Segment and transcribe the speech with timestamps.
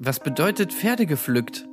[0.00, 1.66] Was bedeutet Pferde gepflückt?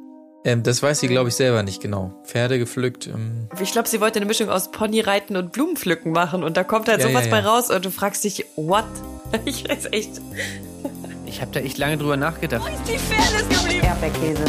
[0.46, 2.20] Ähm, das weiß sie, glaube ich, selber nicht genau.
[2.26, 3.06] Pferde gepflückt.
[3.06, 3.48] Ähm.
[3.62, 7.02] Ich glaube, sie wollte eine Mischung aus Ponyreiten und Blumenpflücken machen und da kommt halt
[7.02, 7.48] Ja, sowas ja, bei ja.
[7.48, 8.86] raus und du fragst dich, what?
[9.46, 10.22] Ich weiß echt.
[11.28, 12.68] Ich habe da echt lange drüber nachgedacht.
[12.88, 13.85] Die Pferde ist geblieben.
[13.85, 14.46] Erdbeerkäse.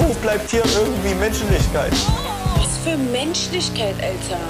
[0.00, 1.92] Wo bleibt hier irgendwie Menschlichkeit?
[2.56, 4.40] Was für Menschlichkeit, Alter.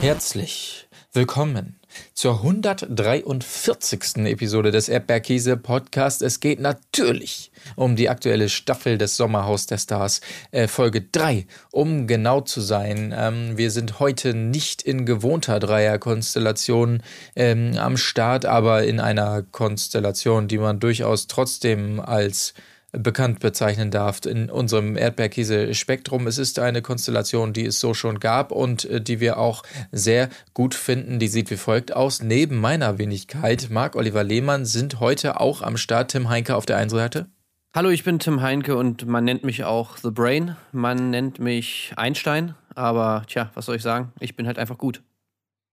[0.00, 1.75] Herzlich willkommen
[2.14, 4.26] zur 143.
[4.26, 6.22] Episode des Erdbeerkäse Podcast.
[6.22, 10.20] Es geht natürlich um die aktuelle Staffel des Sommerhaus der Stars,
[10.50, 13.14] äh, Folge 3, um genau zu sein.
[13.16, 17.02] Ähm, wir sind heute nicht in gewohnter Dreierkonstellation
[17.34, 22.54] ähm, am Start, aber in einer Konstellation, die man durchaus trotzdem als
[22.98, 26.26] bekannt bezeichnen darf in unserem Erdbeerkäse-Spektrum.
[26.26, 30.28] Es ist eine Konstellation, die es so schon gab und äh, die wir auch sehr
[30.54, 31.18] gut finden.
[31.18, 32.22] Die sieht wie folgt aus.
[32.22, 36.90] Neben meiner Wenigkeit, Marc-Oliver Lehmann, sind heute auch am Start Tim Heinke auf der einen
[36.90, 37.28] Seite.
[37.74, 40.56] Hallo, ich bin Tim Heinke und man nennt mich auch The Brain.
[40.72, 44.12] Man nennt mich Einstein, aber tja, was soll ich sagen?
[44.18, 45.02] Ich bin halt einfach gut.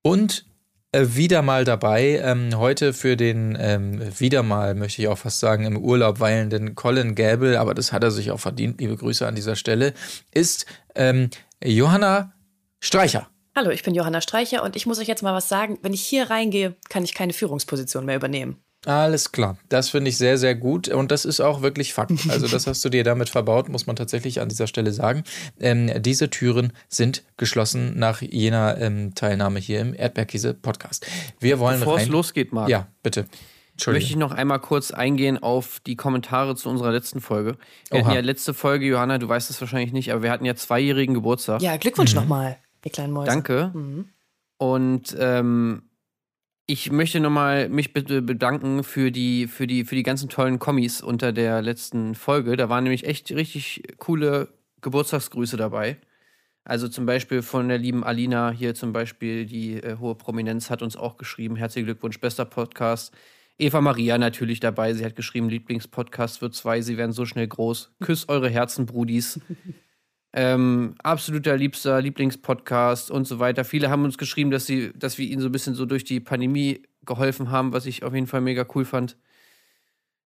[0.02, 0.46] Und
[0.94, 5.66] wieder mal dabei, ähm, heute für den, ähm, wieder mal möchte ich auch fast sagen,
[5.66, 9.36] im Urlaub weilenden Colin Gable, aber das hat er sich auch verdient, liebe Grüße an
[9.36, 9.94] dieser Stelle,
[10.32, 11.30] ist ähm,
[11.64, 12.34] Johanna
[12.80, 13.28] Streicher.
[13.56, 15.78] Hallo, ich bin Johanna Streicher und ich muss euch jetzt mal was sagen.
[15.82, 18.63] Wenn ich hier reingehe, kann ich keine Führungsposition mehr übernehmen.
[18.86, 19.58] Alles klar.
[19.70, 20.90] Das finde ich sehr, sehr gut.
[20.90, 22.12] Und das ist auch wirklich Fakt.
[22.30, 25.24] Also, das hast du dir damit verbaut, muss man tatsächlich an dieser Stelle sagen.
[25.60, 31.06] Ähm, diese Türen sind geschlossen nach jener ähm, Teilnahme hier im Erdbeerkäse-Podcast.
[31.40, 32.10] Wir wollen Bevor es rein.
[32.12, 33.26] losgeht, Marc, Ja, bitte.
[33.88, 37.58] möchte ich noch einmal kurz eingehen auf die Kommentare zu unserer letzten Folge.
[37.90, 38.06] Wir Oha.
[38.08, 41.14] hatten ja letzte Folge, Johanna, du weißt es wahrscheinlich nicht, aber wir hatten ja zweijährigen
[41.16, 41.62] Geburtstag.
[41.62, 43.28] Ja, Glückwunsch nochmal, ihr kleinen Mäuse.
[43.32, 43.72] Danke.
[43.74, 44.10] Mhm.
[44.58, 45.84] Und ähm,
[46.66, 51.02] ich möchte nochmal mich bitte bedanken für die, für, die, für die ganzen tollen Kommis
[51.02, 52.56] unter der letzten Folge.
[52.56, 54.50] Da waren nämlich echt richtig coole
[54.82, 55.98] Geburtstagsgrüße dabei.
[56.66, 60.82] Also zum Beispiel von der lieben Alina hier zum Beispiel, die äh, hohe Prominenz hat
[60.82, 61.58] uns auch geschrieben.
[61.58, 63.14] Herzlichen Glückwunsch, bester Podcast.
[63.58, 64.94] Eva Maria natürlich dabei.
[64.94, 67.92] Sie hat geschrieben, Lieblingspodcast für zwei, sie werden so schnell groß.
[68.00, 69.42] Küss eure Herzen, Brudis.
[70.36, 73.64] Ähm, absoluter liebster Lieblingspodcast und so weiter.
[73.64, 76.20] Viele haben uns geschrieben, dass sie, dass wir ihnen so ein bisschen so durch die
[76.20, 79.16] Pandemie geholfen haben, was ich auf jeden Fall mega cool fand.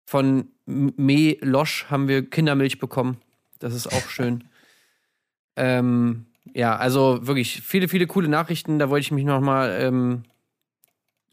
[0.06, 3.18] Von Me Losch haben wir Kindermilch bekommen.
[3.58, 4.44] Das ist auch schön.
[5.56, 8.78] ähm, ja, also wirklich viele, viele coole Nachrichten.
[8.78, 10.22] Da wollte ich mich nochmal ähm,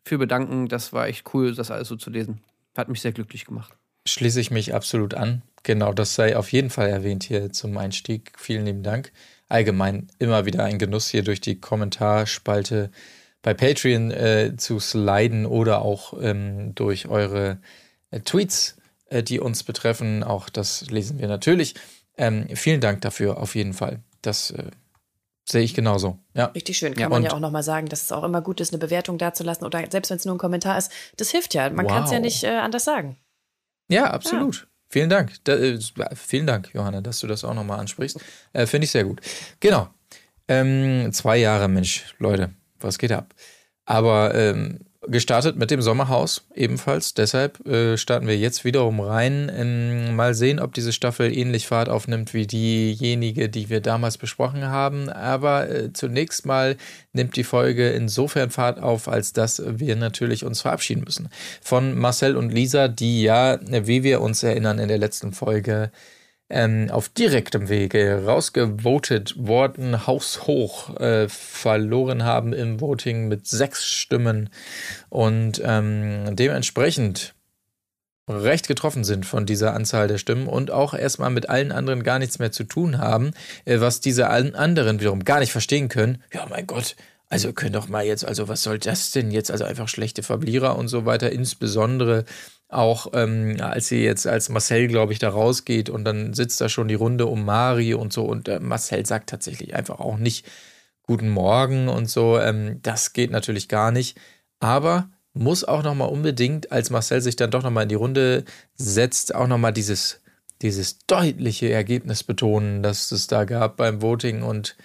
[0.03, 0.67] für bedanken.
[0.67, 2.41] Das war echt cool, das alles so zu lesen.
[2.75, 3.75] Hat mich sehr glücklich gemacht.
[4.05, 5.41] Schließe ich mich absolut an.
[5.67, 8.31] Genau, das sei auf jeden Fall erwähnt hier zum Einstieg.
[8.37, 9.11] Vielen lieben Dank.
[9.49, 12.89] Allgemein immer wieder ein Genuss hier durch die Kommentarspalte
[13.41, 17.59] bei Patreon äh, zu sliden oder auch ähm, durch eure
[18.11, 20.23] äh, Tweets, äh, die uns betreffen.
[20.23, 21.75] Auch das lesen wir natürlich.
[22.17, 23.99] Ähm, vielen Dank dafür auf jeden Fall.
[24.21, 24.71] Das äh,
[25.43, 26.17] sehe ich genauso.
[26.33, 26.45] Ja.
[26.45, 26.93] Richtig schön.
[26.93, 29.17] Kann Ja, man ja auch nochmal sagen, dass es auch immer gut ist, eine Bewertung
[29.17, 30.93] dazulassen oder selbst wenn es nur ein Kommentar ist.
[31.17, 31.69] Das hilft ja.
[31.69, 32.23] Man kann es ja Wow.
[32.23, 33.17] nicht äh, anders sagen.
[33.89, 34.69] Ja, absolut.
[34.89, 35.33] Vielen Dank.
[35.43, 35.79] Da, äh,
[36.15, 38.19] vielen Dank, Johanna, dass du das auch nochmal ansprichst.
[38.53, 39.21] Äh, Finde ich sehr gut.
[39.59, 39.89] Genau.
[40.47, 43.33] Ähm, zwei Jahre, Mensch, Leute, was geht ab?
[43.85, 44.79] Aber ähm,
[45.09, 47.13] gestartet mit dem Sommerhaus ebenfalls.
[47.13, 49.51] Deshalb äh, starten wir jetzt wiederum rein.
[49.53, 54.65] Ähm, mal sehen, ob diese Staffel ähnlich Fahrt aufnimmt wie diejenige, die wir damals besprochen
[54.65, 55.09] haben.
[55.09, 56.77] Aber äh, zunächst mal
[57.13, 61.29] nimmt die Folge insofern Fahrt auf, als dass wir natürlich uns verabschieden müssen.
[61.61, 65.91] Von Marcel und Lisa, die ja, wie wir uns erinnern in der letzten Folge,
[66.49, 74.49] ähm, auf direktem Wege rausgevotet worden, haushoch äh, verloren haben im Voting mit sechs Stimmen
[75.09, 77.33] und ähm, dementsprechend
[78.29, 82.19] recht getroffen sind von dieser Anzahl der Stimmen und auch erstmal mit allen anderen gar
[82.19, 83.31] nichts mehr zu tun haben,
[83.65, 86.21] äh, was diese allen anderen wiederum gar nicht verstehen können.
[86.33, 86.95] Ja, mein Gott,
[87.29, 89.51] also können doch mal jetzt, also was soll das denn jetzt?
[89.51, 92.25] Also einfach schlechte Verlierer und so weiter, insbesondere
[92.69, 96.69] auch ähm, als sie jetzt als Marcel, glaube ich, da rausgeht und dann sitzt da
[96.69, 100.45] schon die Runde um Mari und so und äh, Marcel sagt tatsächlich einfach auch nicht
[101.09, 102.37] Guten Morgen und so.
[102.37, 104.19] Ähm, das geht natürlich gar nicht.
[104.59, 108.43] Aber muss auch nochmal unbedingt, als Marcel sich dann doch nochmal in die Runde
[108.75, 110.21] setzt, auch nochmal dieses,
[110.61, 114.75] dieses deutliche Ergebnis betonen, das es da gab beim Voting und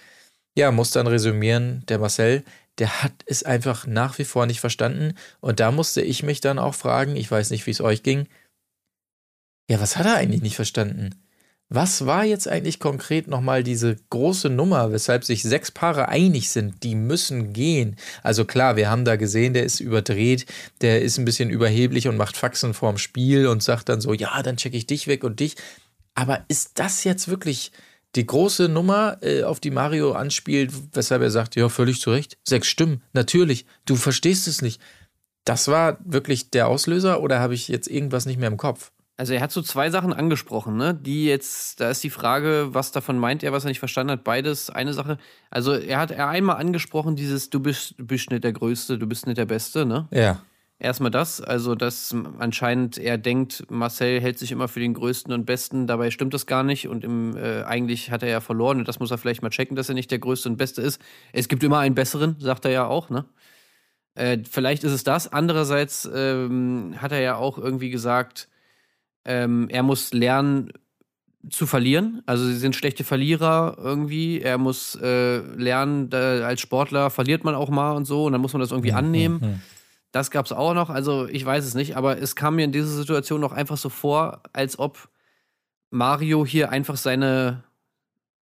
[0.55, 2.45] ja, muss dann resümieren, der Marcel,
[2.79, 5.15] der hat es einfach nach wie vor nicht verstanden.
[5.41, 8.29] Und da musste ich mich dann auch fragen, ich weiß nicht, wie es euch ging,
[9.69, 11.15] ja, was hat er eigentlich nicht verstanden?
[11.75, 16.83] Was war jetzt eigentlich konkret nochmal diese große Nummer, weshalb sich sechs Paare einig sind,
[16.83, 17.97] die müssen gehen?
[18.23, 20.45] Also klar, wir haben da gesehen, der ist überdreht,
[20.83, 24.43] der ist ein bisschen überheblich und macht Faxen vorm Spiel und sagt dann so, ja,
[24.43, 25.57] dann checke ich dich weg und dich.
[26.15, 27.73] Aber ist das jetzt wirklich
[28.15, 32.37] die große Nummer, äh, auf die Mario anspielt, weshalb er sagt, ja, völlig zu Recht,
[32.45, 34.81] sechs Stimmen, natürlich, du verstehst es nicht.
[35.45, 38.93] Das war wirklich der Auslöser oder habe ich jetzt irgendwas nicht mehr im Kopf?
[39.17, 40.95] Also er hat so zwei Sachen angesprochen, ne?
[40.95, 44.25] Die jetzt, da ist die Frage, was davon meint er, was er nicht verstanden hat.
[44.25, 45.19] Beides eine Sache.
[45.51, 49.07] Also er hat er einmal angesprochen, dieses, du bist, du bist nicht der Größte, du
[49.07, 50.09] bist nicht der Beste, ne?
[50.11, 50.43] Ja.
[50.83, 55.45] Erstmal das, also dass anscheinend er denkt, Marcel hält sich immer für den Größten und
[55.47, 58.89] Besten, dabei stimmt das gar nicht und im, äh, eigentlich hat er ja verloren und
[58.89, 61.01] das muss er vielleicht mal checken, dass er nicht der Größte und Beste ist.
[61.33, 63.27] Es gibt immer einen Besseren, sagt er ja auch, ne?
[64.17, 65.33] Äh, vielleicht ist es das.
[65.33, 68.49] Andererseits ähm, hat er ja auch irgendwie gesagt,
[69.25, 70.73] ähm, er muss lernen
[71.49, 72.23] zu verlieren.
[72.27, 74.41] Also sie sind schlechte Verlierer irgendwie.
[74.41, 78.41] Er muss äh, lernen, da, als Sportler verliert man auch mal und so und dann
[78.41, 79.63] muss man das irgendwie annehmen.
[80.13, 80.91] Das gab es auch noch.
[80.91, 83.89] Also ich weiß es nicht, aber es kam mir in dieser Situation noch einfach so
[83.89, 85.09] vor, als ob
[85.91, 87.65] Mario hier einfach seine,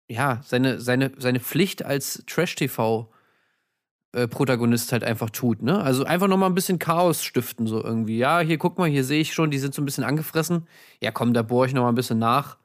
[0.08, 3.10] ja, seine, seine, seine Pflicht als Trash-TV
[4.12, 5.80] äh, Protagonist halt einfach tut, ne?
[5.80, 8.18] Also einfach noch mal ein bisschen Chaos stiften so irgendwie.
[8.18, 10.66] Ja, hier guck mal, hier sehe ich schon, die sind so ein bisschen angefressen.
[11.00, 12.56] Ja, komm, da bohre ich noch mal ein bisschen nach.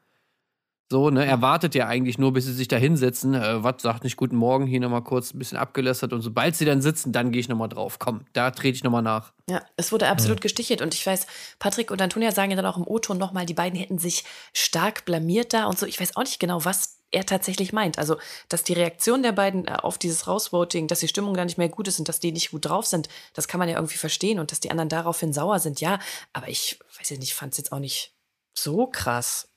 [0.92, 1.26] So, ne?
[1.26, 3.34] Er wartet ja eigentlich nur, bis sie sich da hinsetzen.
[3.34, 6.56] Äh, was sagt nicht guten Morgen, hier noch mal kurz ein bisschen abgelästert und sobald
[6.56, 7.98] sie dann sitzen, dann gehe ich noch mal drauf.
[7.98, 9.34] Komm, da trete ich noch mal nach.
[9.50, 11.26] Ja, es wurde absolut gestichelt und ich weiß,
[11.58, 15.06] Patrick und Antonia sagen ja dann auch im O-Ton nochmal, die beiden hätten sich stark
[15.06, 15.88] blamiert da und so.
[15.88, 17.98] Ich weiß auch nicht genau, was er tatsächlich meint.
[17.98, 18.18] Also,
[18.50, 21.70] dass die Reaktion der beiden äh, auf dieses Rausvoting, dass die Stimmung da nicht mehr
[21.70, 24.40] gut ist und dass die nicht gut drauf sind, das kann man ja irgendwie verstehen
[24.40, 25.98] und dass die anderen daraufhin sauer sind, ja.
[26.34, 28.14] Aber ich weiß ja nicht, fand es jetzt auch nicht
[28.54, 29.48] so krass.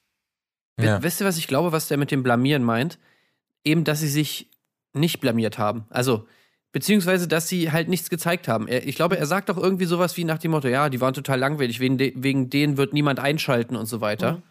[0.79, 1.03] Ja.
[1.03, 2.99] Wisst ihr, was ich glaube, was der mit dem Blamieren meint?
[3.65, 4.51] Eben, dass sie sich
[4.93, 5.85] nicht blamiert haben.
[5.91, 6.27] Also,
[6.73, 8.69] beziehungsweise, dass sie halt nichts gezeigt haben.
[8.69, 11.15] Er, ich glaube, er sagt doch irgendwie sowas wie nach dem Motto, ja, die waren
[11.15, 14.33] total langweilig, wegen, de wegen denen wird niemand einschalten und so weiter.
[14.33, 14.43] Mhm.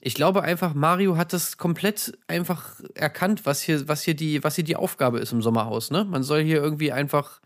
[0.00, 4.54] Ich glaube einfach, Mario hat das komplett einfach erkannt, was hier, was hier die, was
[4.54, 5.90] hier die Aufgabe ist im Sommerhaus.
[5.90, 6.04] Ne?
[6.04, 7.40] Man soll hier irgendwie einfach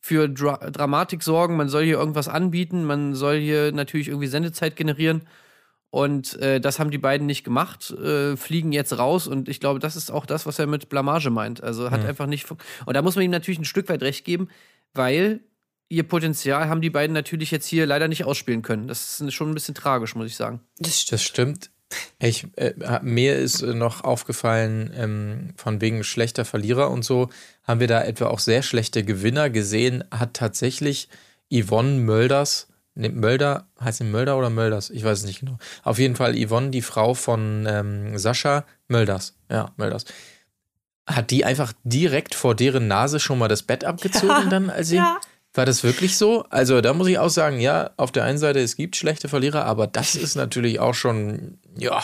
[0.00, 4.74] für Dra Dramatik sorgen, man soll hier irgendwas anbieten, man soll hier natürlich irgendwie Sendezeit
[4.74, 5.22] generieren.
[5.92, 9.78] Und äh, das haben die beiden nicht gemacht, äh, fliegen jetzt raus und ich glaube,
[9.78, 11.62] das ist auch das, was er mit Blamage meint.
[11.62, 12.06] Also hat Mhm.
[12.06, 12.50] einfach nicht.
[12.50, 14.48] Und da muss man ihm natürlich ein Stück weit recht geben,
[14.94, 15.40] weil
[15.90, 18.88] ihr Potenzial haben die beiden natürlich jetzt hier leider nicht ausspielen können.
[18.88, 20.60] Das ist schon ein bisschen tragisch, muss ich sagen.
[20.78, 21.12] Das stimmt.
[21.12, 21.70] Das stimmt.
[22.18, 22.72] Ich, äh,
[23.02, 27.28] mir ist äh, noch aufgefallen, ähm, von wegen schlechter Verlierer und so,
[27.64, 31.10] haben wir da etwa auch sehr schlechte Gewinner gesehen, hat tatsächlich
[31.52, 34.90] Yvonne Mölders, ne, Mölder, heißt sie Mölder oder Mölders?
[34.90, 35.58] Ich weiß es nicht genau.
[35.82, 39.36] Auf jeden Fall Yvonne, die Frau von ähm, Sascha Mölders.
[39.50, 40.04] Ja, Mölders.
[41.06, 44.96] Hat die einfach direkt vor deren Nase schon mal das Bett abgezogen dann, als sie.
[44.96, 45.18] Ja.
[45.54, 46.44] War das wirklich so?
[46.48, 49.66] Also da muss ich auch sagen, ja, auf der einen Seite, es gibt schlechte Verlierer,
[49.66, 52.02] aber das ist natürlich auch schon, ja,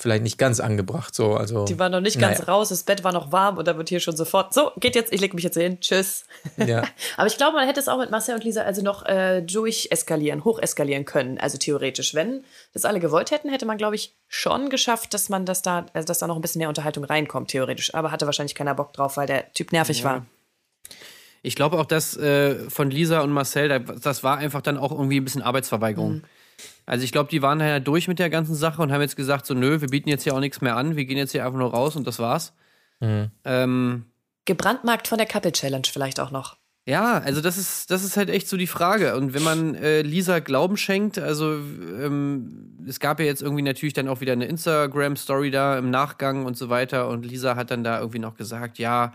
[0.00, 1.14] vielleicht nicht ganz angebracht.
[1.14, 2.52] So, also, Die war noch nicht ganz naja.
[2.52, 5.12] raus, das Bett war noch warm und da wird hier schon sofort, so, geht jetzt,
[5.12, 6.24] ich leg mich jetzt hier hin, tschüss.
[6.56, 6.82] Ja.
[7.16, 10.44] Aber ich glaube, man hätte es auch mit Marcel und Lisa also noch äh, durcheskalieren,
[10.44, 11.38] hocheskalieren können.
[11.38, 15.44] Also theoretisch, wenn das alle gewollt hätten, hätte man, glaube ich, schon geschafft, dass man
[15.46, 17.94] das da, also dass da noch ein bisschen mehr Unterhaltung reinkommt, theoretisch.
[17.94, 20.24] Aber hatte wahrscheinlich keiner Bock drauf, weil der Typ nervig war.
[21.42, 24.90] Ich glaube auch, dass äh, von Lisa und Marcel, da- das war einfach dann auch
[24.92, 26.22] irgendwie ein bisschen Arbeitsverweigerung.
[26.86, 29.46] Also ich glaube, die waren ja durch mit der ganzen Sache und haben jetzt gesagt,
[29.46, 31.58] so nö, wir bieten jetzt hier auch nichts mehr an, wir gehen jetzt hier einfach
[31.58, 32.54] nur raus und das war's.
[33.44, 34.06] Ähm,
[34.44, 36.56] Gebrandmarkt von der Couple Challenge vielleicht auch noch.
[36.86, 39.14] ja, also das ist, das ist halt echt so die Frage.
[39.14, 43.92] Und wenn man äh, Lisa Glauben schenkt, also ähm, es gab ja jetzt irgendwie natürlich
[43.92, 47.08] dann auch wieder eine Instagram-Story da im Nachgang und so weiter.
[47.08, 49.12] Und Lisa hat dann da irgendwie noch gesagt, ja,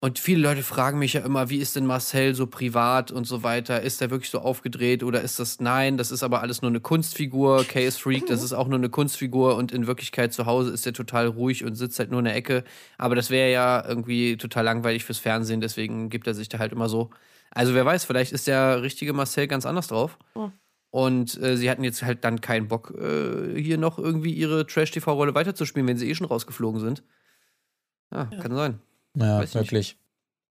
[0.00, 3.42] und viele Leute fragen mich ja immer, wie ist denn Marcel so privat und so
[3.42, 3.82] weiter?
[3.82, 5.96] Ist er wirklich so aufgedreht oder ist das nein?
[5.96, 7.64] Das ist aber alles nur eine Kunstfigur.
[7.64, 10.92] Case Freak, das ist auch nur eine Kunstfigur und in Wirklichkeit zu Hause ist er
[10.92, 12.62] total ruhig und sitzt halt nur in der Ecke.
[12.96, 16.70] Aber das wäre ja irgendwie total langweilig fürs Fernsehen, deswegen gibt er sich da halt
[16.70, 17.10] immer so.
[17.50, 20.16] Also wer weiß, vielleicht ist der richtige Marcel ganz anders drauf.
[20.90, 25.34] Und äh, sie hatten jetzt halt dann keinen Bock, äh, hier noch irgendwie ihre Trash-TV-Rolle
[25.34, 27.02] weiterzuspielen, wenn sie eh schon rausgeflogen sind.
[28.12, 28.80] Ja, kann sein.
[29.16, 29.96] Ja, Weiß wirklich.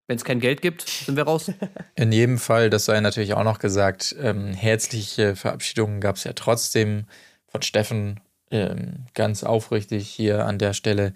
[0.06, 1.52] Wenn es kein Geld gibt, sind wir raus.
[1.94, 6.32] In jedem Fall, das sei natürlich auch noch gesagt, ähm, herzliche Verabschiedungen gab es ja
[6.32, 7.04] trotzdem
[7.46, 8.20] von Steffen.
[8.50, 11.12] Ähm, ganz aufrichtig hier an der Stelle.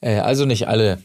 [0.00, 1.02] Äh, also nicht alle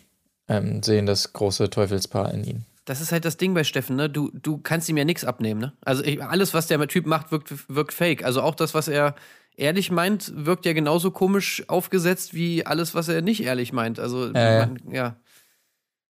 [0.47, 2.65] ähm, sehen das große Teufelspaar in ihm.
[2.85, 4.09] Das ist halt das Ding bei Steffen, ne?
[4.09, 5.73] Du, du kannst ihm ja nichts abnehmen, ne?
[5.81, 8.23] Also ich, alles, was der Typ macht, wirkt, wirkt fake.
[8.23, 9.15] Also auch das, was er
[9.55, 13.99] ehrlich meint, wirkt ja genauso komisch aufgesetzt wie alles, was er nicht ehrlich meint.
[13.99, 15.15] Also, Ja, man, ja.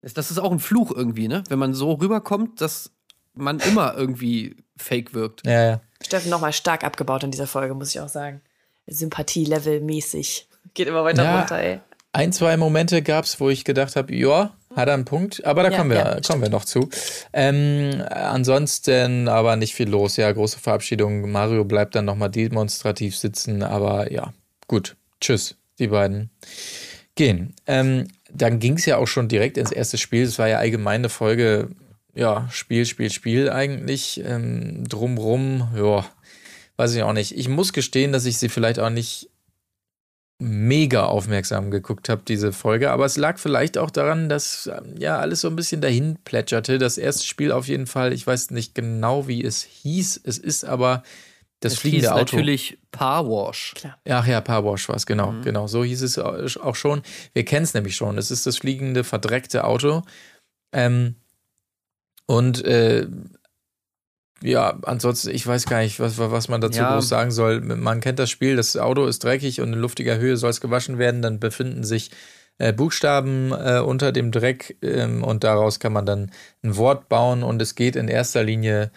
[0.02, 1.44] Das ist auch ein Fluch irgendwie, ne?
[1.48, 2.90] Wenn man so rüberkommt, dass
[3.34, 5.46] man immer irgendwie fake wirkt.
[5.46, 5.80] Ja, ja.
[6.04, 8.40] Steffen nochmal stark abgebaut in dieser Folge, muss ich auch sagen.
[8.88, 10.48] Sympathie-Level mäßig.
[10.74, 11.38] Geht immer weiter Ja.
[11.38, 11.80] runter, ey.
[12.12, 15.62] Ein, zwei Momente gab es, wo ich gedacht habe, ja, hat er einen Punkt, aber
[15.62, 16.90] da Ja, kommen, wir, ja, kommen wir noch zu.
[17.32, 20.16] Ähm, ansonsten aber nicht viel los.
[20.16, 21.30] Ja, große Verabschiedung.
[21.30, 24.34] Mario bleibt dann nochmal demonstrativ sitzen, aber ja,
[24.68, 24.96] gut.
[25.20, 26.30] Tschüss, die beiden
[27.14, 27.54] gehen.
[27.66, 30.22] Ähm, dann ging es ja auch schon direkt ins erste Spiel.
[30.22, 31.68] Es war ja allgemein eine Folge,
[32.14, 34.22] ja, Spiel, Spiel, Spiel eigentlich.
[34.24, 36.04] Ähm, drumrum, ja,
[36.76, 37.36] weiß ich auch nicht.
[37.36, 39.28] Ich muss gestehen, dass ich sie vielleicht auch nicht
[40.38, 42.90] mega aufmerksam geguckt habe, diese Folge.
[42.90, 46.78] Aber es lag vielleicht auch daran, dass ähm, ja alles so ein bisschen dahin plätscherte.
[46.78, 50.20] Das erste Spiel auf jeden Fall, ich weiß nicht genau, wie es hieß.
[50.24, 51.04] Es ist aber
[51.60, 52.36] das Es fliegende Auto.
[52.36, 53.74] natürlich Parwash.
[54.08, 55.66] Ach ja, Parwash war es, genau, genau.
[55.66, 57.02] So hieß es auch schon.
[57.32, 58.18] Wir kennen es nämlich schon.
[58.18, 60.02] Es ist das fliegende, verdreckte Auto.
[60.72, 61.16] Ähm,
[62.26, 63.06] und äh,
[64.42, 66.92] ja, ansonsten, ich weiß gar nicht, was, was man dazu Ja.
[66.94, 67.60] groß sagen soll.
[67.60, 70.98] Man kennt das Spiel, das Auto ist dreckig und in luftiger Höhe soll es gewaschen
[70.98, 71.22] werden.
[71.22, 72.10] Dann befinden sich
[72.58, 76.30] äh, Buchstaben äh, unter dem Dreck ähm, und daraus kann man dann
[76.62, 78.90] ein Wort bauen und es geht in erster Linie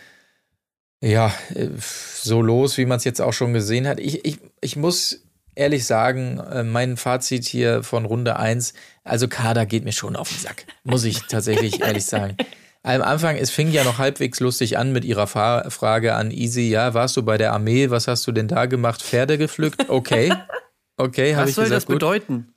[1.01, 3.99] ja, äh, so los, wie man es jetzt auch schon gesehen hat.
[3.99, 5.21] Ich, ich, ich muss
[5.55, 8.73] ehrlich sagen, äh, mein Fazit hier von Runde 1,
[9.03, 12.37] also Kader geht mir schon auf den Sack, muss ich tatsächlich ehrlich sagen.
[12.83, 16.69] Am Anfang, es fing ja noch halbwegs lustig an mit ihrer Fa Frage an Easy,
[16.69, 19.01] ja, warst du bei der Armee, was hast du denn da gemacht?
[19.01, 19.89] Pferde gepflückt?
[19.89, 20.31] Okay.
[20.97, 21.95] Okay, habe Was ich soll gesagt, das gut.
[21.95, 22.53] bedeuten?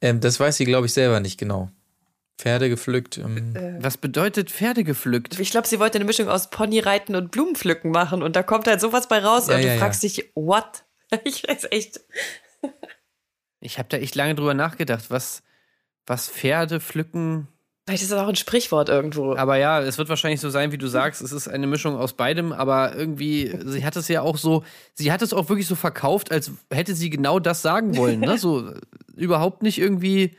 [0.00, 1.70] Ähm, das weiß sie, glaube ich, selber nicht genau.
[2.38, 3.18] Pferde gepflückt.
[3.18, 5.38] Ähm, Was bedeutet Pferde gepflückt?
[5.38, 8.80] Ich glaube, sie wollte eine Mischung aus Ponyreiten und Blumenpflücken machen und da kommt halt
[8.80, 9.80] sowas bei raus Ja, und du ja, ja.
[9.80, 10.84] fragst dich, what?
[11.24, 12.00] Ich weiß echt.
[13.60, 15.42] Ich habe da echt lange drüber nachgedacht, was,
[16.06, 17.46] was Pferde pflücken.
[17.86, 19.36] Vielleicht ist das auch ein Sprichwort irgendwo.
[19.36, 21.20] Aber ja, es wird wahrscheinlich so sein, wie du sagst.
[21.22, 24.64] Es ist eine Mischung aus beidem, aber irgendwie, sie hat es ja auch so,
[24.94, 28.20] sie hat es auch wirklich so verkauft, als hätte sie genau das sagen wollen.
[28.20, 28.38] Ne?
[28.38, 28.80] So äh,
[29.14, 30.36] überhaupt nicht irgendwie,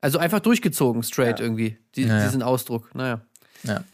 [0.00, 2.24] also einfach durchgezogen, straight irgendwie, die, Naja.
[2.24, 2.94] diesen Ausdruck.
[2.94, 3.20] Naja.
[3.64, 3.84] Ja.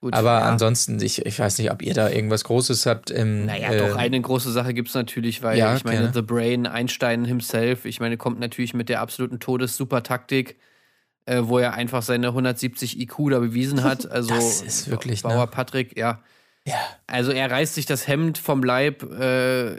[0.00, 0.48] Gut, aber ja.
[0.48, 3.10] ansonsten, ich, ich weiß nicht, ob ihr da irgendwas Großes habt.
[3.10, 6.14] Im, Naja, äh, doch, eine große Sache gibt es natürlich, weil Ja, ich meine, gerne.
[6.14, 10.58] The Brain, Einstein himself, ich meine, kommt natürlich mit der absoluten Todes-Supertaktik,
[11.26, 14.06] äh, wo er einfach seine 170 IQ da bewiesen hat.
[14.10, 15.46] Also Das ist wirklich, Bauer ne?
[15.48, 16.22] Patrick, ja.
[16.66, 16.76] Ja.
[17.06, 19.78] Also er reißt sich das Hemd vom Leib äh,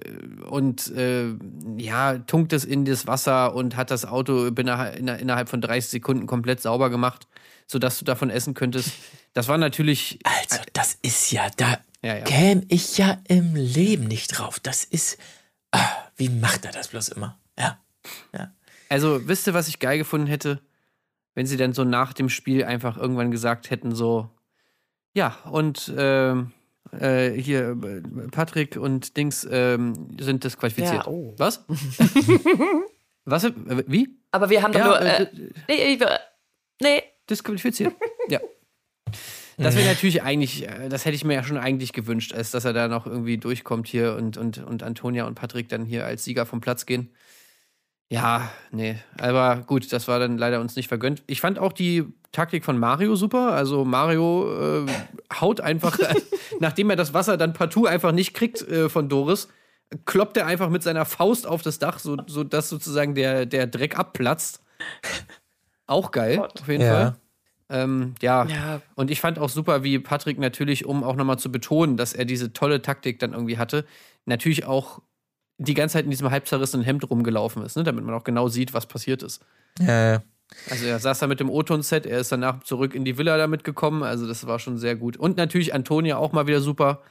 [0.50, 1.34] und äh,
[1.78, 6.62] ja, tunkt es in das Wasser und hat das Auto innerhalb, von 30 Sekunden komplett
[6.62, 7.28] sauber gemacht,
[7.68, 8.94] sodass du davon essen könntest.
[9.34, 10.20] Das war natürlich.
[10.24, 12.24] Also, das ist ja, da Ja, ja.
[12.24, 14.60] käme ich ja im Leben nicht drauf.
[14.60, 15.18] Das ist,
[15.72, 17.38] ah, wie macht er das bloß immer?
[17.58, 18.52] Ja.
[18.90, 20.60] Also, wisst ihr, was ich geil gefunden hätte?
[21.34, 24.30] Wenn sie dann so nach dem Spiel einfach irgendwann gesagt hätten, so,
[25.14, 26.52] ja, und ähm,
[27.00, 27.78] äh, hier,
[28.32, 31.06] Patrick und Dings ähm, sind disqualifiziert.
[31.06, 31.34] Ja, oh.
[31.38, 31.66] Was?
[33.26, 33.44] was?
[33.46, 33.52] äh,
[33.88, 34.10] Wie?
[34.32, 35.02] Aber wir haben doch Ja, nur.
[35.02, 35.24] äh,
[35.68, 36.00] Äh, nee,
[36.82, 37.04] nee.
[37.30, 37.94] disqualifiziert.
[38.30, 38.40] ja.
[39.58, 42.74] Das wäre natürlich eigentlich, das hätte ich mir ja schon eigentlich gewünscht, als dass er
[42.74, 46.48] da noch irgendwie durchkommt hier und, und, und Antonia und Patrick dann hier als Sieger
[46.48, 47.12] vom Platz gehen.
[48.12, 48.98] Ja, nee.
[49.22, 51.24] Aber gut, das war dann leider uns nicht vergönnt.
[51.27, 52.03] Ich fand auch die
[52.34, 53.53] Taktik von Mario super.
[53.53, 54.86] Also Mario äh,
[55.39, 55.98] haut einfach,
[56.60, 59.48] nachdem er das Wasser dann partout einfach nicht kriegt äh, von Doris,
[60.03, 63.65] kloppt er einfach mit seiner Faust auf das Dach, so, so dass sozusagen der, der
[63.65, 64.62] Dreck abplatzt.
[65.88, 66.94] Auch geil, auf jeden Ja.
[66.94, 67.15] Fall.
[67.70, 68.44] Ähm, ja.
[68.46, 68.82] Ja.
[68.96, 72.25] und ich fand auch super, wie Patrick natürlich, um auch nochmal zu betonen, dass er
[72.25, 73.86] diese tolle Taktik dann irgendwie hatte,
[74.25, 75.01] natürlich auch
[75.62, 77.84] die ganze Zeit in diesem halb zerrissenen Hemd rumgelaufen ist, ne?
[77.84, 79.41] damit man auch genau sieht, was passiert ist.
[79.80, 80.20] Äh,
[80.70, 83.63] Also er saß da mit dem O-Ton-Set, er ist danach zurück in die Villa damit
[83.63, 85.15] gekommen, also das war schon sehr gut.
[85.18, 87.01] Und natürlich Antonia auch mal wieder super,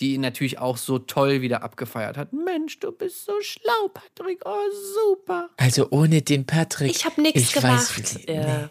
[0.00, 2.32] die ihn natürlich auch so toll wieder abgefeiert hat.
[2.32, 5.50] Mensch, du bist so schlau, Patrick, oh super.
[5.56, 6.90] also ohne den Patrick.
[6.90, 7.98] Ich habe nichts ich gemacht.
[7.98, 8.70] Weiß, wie, ja.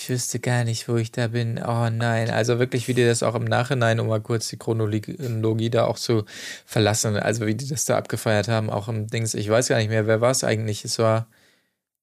[0.00, 1.58] Ich wüsste gar nicht, wo ich da bin.
[1.62, 5.68] Oh nein, also wirklich, wie die das auch im Nachhinein, um mal kurz die Chronologie
[5.68, 6.24] da auch zu
[6.64, 9.90] verlassen, also wie die das da abgefeiert haben, auch im Dings, ich weiß gar nicht
[9.90, 10.86] mehr, wer war es eigentlich?
[10.86, 11.26] Es war,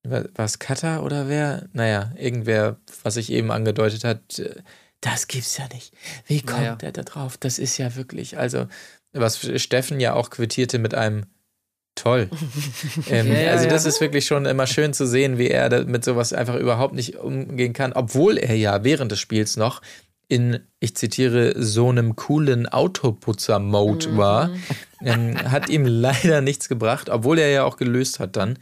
[0.03, 1.69] war es Kata oder wer?
[1.73, 4.61] Naja, irgendwer, was sich eben angedeutet hat, äh,
[5.01, 5.91] das gibt's ja nicht.
[6.27, 6.75] Wie kommt Naja.
[6.75, 7.37] der da drauf?
[7.37, 8.67] Das ist ja wirklich, also,
[9.11, 11.25] was Steffen ja auch quittierte mit einem
[11.97, 12.29] Toll.
[13.09, 13.69] ähm, Ja, ja, also ja.
[13.69, 17.17] das ist wirklich schon immer schön zu sehen, wie er mit sowas einfach überhaupt nicht
[17.17, 19.81] umgehen kann, obwohl er ja während des Spiels noch
[20.29, 24.17] in, ich zitiere, so einem coolen Autoputzer-Mode Mhm.
[24.17, 24.49] war,
[25.03, 28.57] ähm, hat ihm leider nichts gebracht, obwohl er ja auch gelöst hat dann.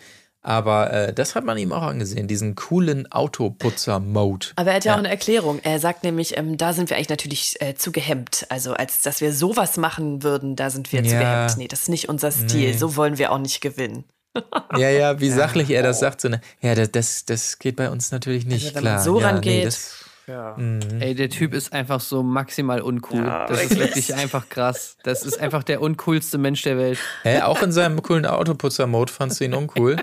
[0.48, 4.48] Aber äh, das hat man ihm auch angesehen, diesen coolen Autoputzer-Mode.
[4.58, 5.60] Aber er hat ja, auch eine Erklärung.
[5.64, 8.46] Er sagt nämlich, ähm, da sind wir eigentlich natürlich äh, zu gehemmt.
[8.50, 11.20] Also als dass wir sowas machen würden, da sind wir zu Ja.
[11.46, 11.58] gehemmt.
[11.58, 12.72] Nee, das ist nicht unser Stil.
[12.72, 12.78] Nee.
[12.78, 14.04] So wollen wir auch nicht gewinnen.
[14.78, 16.20] Ja, ja, wie sachlich er das sagt.
[16.22, 18.96] So eine, ja, das, das, das geht bei uns natürlich nicht, Also wenn klar.
[18.96, 19.66] man so ja, rangeht.
[19.66, 23.24] das, Ey, der Typ ist einfach so maximal uncool.
[23.48, 24.98] das ist wirklich einfach krass.
[25.04, 26.98] Das ist einfach der uncoolste Mensch der Welt.
[27.24, 29.98] hä, auch in seinem coolen Autoputzer-Mode fandst du ihn uncool?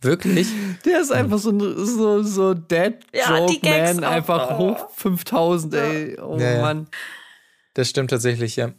[0.00, 0.48] Wirklich?
[0.86, 4.10] Der ist einfach so ein so, so Dead Ja, Joke Man, auch.
[4.10, 6.18] einfach hoch 5000, ey.
[6.20, 6.60] Oh Ja, ja.
[6.62, 6.86] Mann.
[7.74, 8.70] Das stimmt tatsächlich, ja.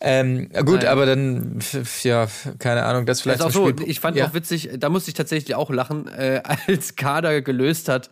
[0.00, 0.86] Ähm, gut, Nein.
[0.88, 1.58] aber dann,
[2.02, 2.26] ja,
[2.58, 4.26] keine Ahnung, das vielleicht Also auch so, Spiel- ich fand ja.
[4.26, 8.10] auch witzig, da musste ich tatsächlich auch lachen, äh, als Kader gelöst hat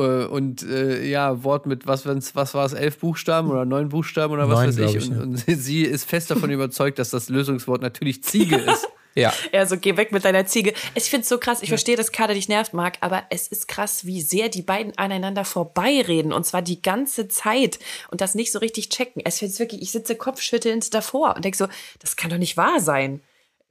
[0.00, 4.34] und äh, ja, Wort mit, was, wenn's, was war es, elf Buchstaben oder neun Buchstaben
[4.34, 4.96] oder was Neun, weiß ich.
[4.96, 5.22] ich, und, ja.
[5.22, 8.88] und sie- ist fest davon überzeugt, dass das Lösungswort natürlich Ziege ist.
[9.16, 10.74] Ja, Er so, geh weg mit deiner Ziege.
[10.96, 11.62] Ich finde es so krass.
[11.62, 14.98] Ich verstehe, dass Kader dich nervt, Marc, aber es ist krass, wie sehr die beiden
[14.98, 16.32] aneinander vorbeireden.
[16.32, 17.78] Und zwar die ganze Zeit.
[18.10, 19.22] Und das nicht so richtig checken.
[19.24, 21.68] Es wird wirklich, ich sitze kopfschüttelnd davor und denke so,
[22.00, 23.20] das kann doch nicht wahr sein.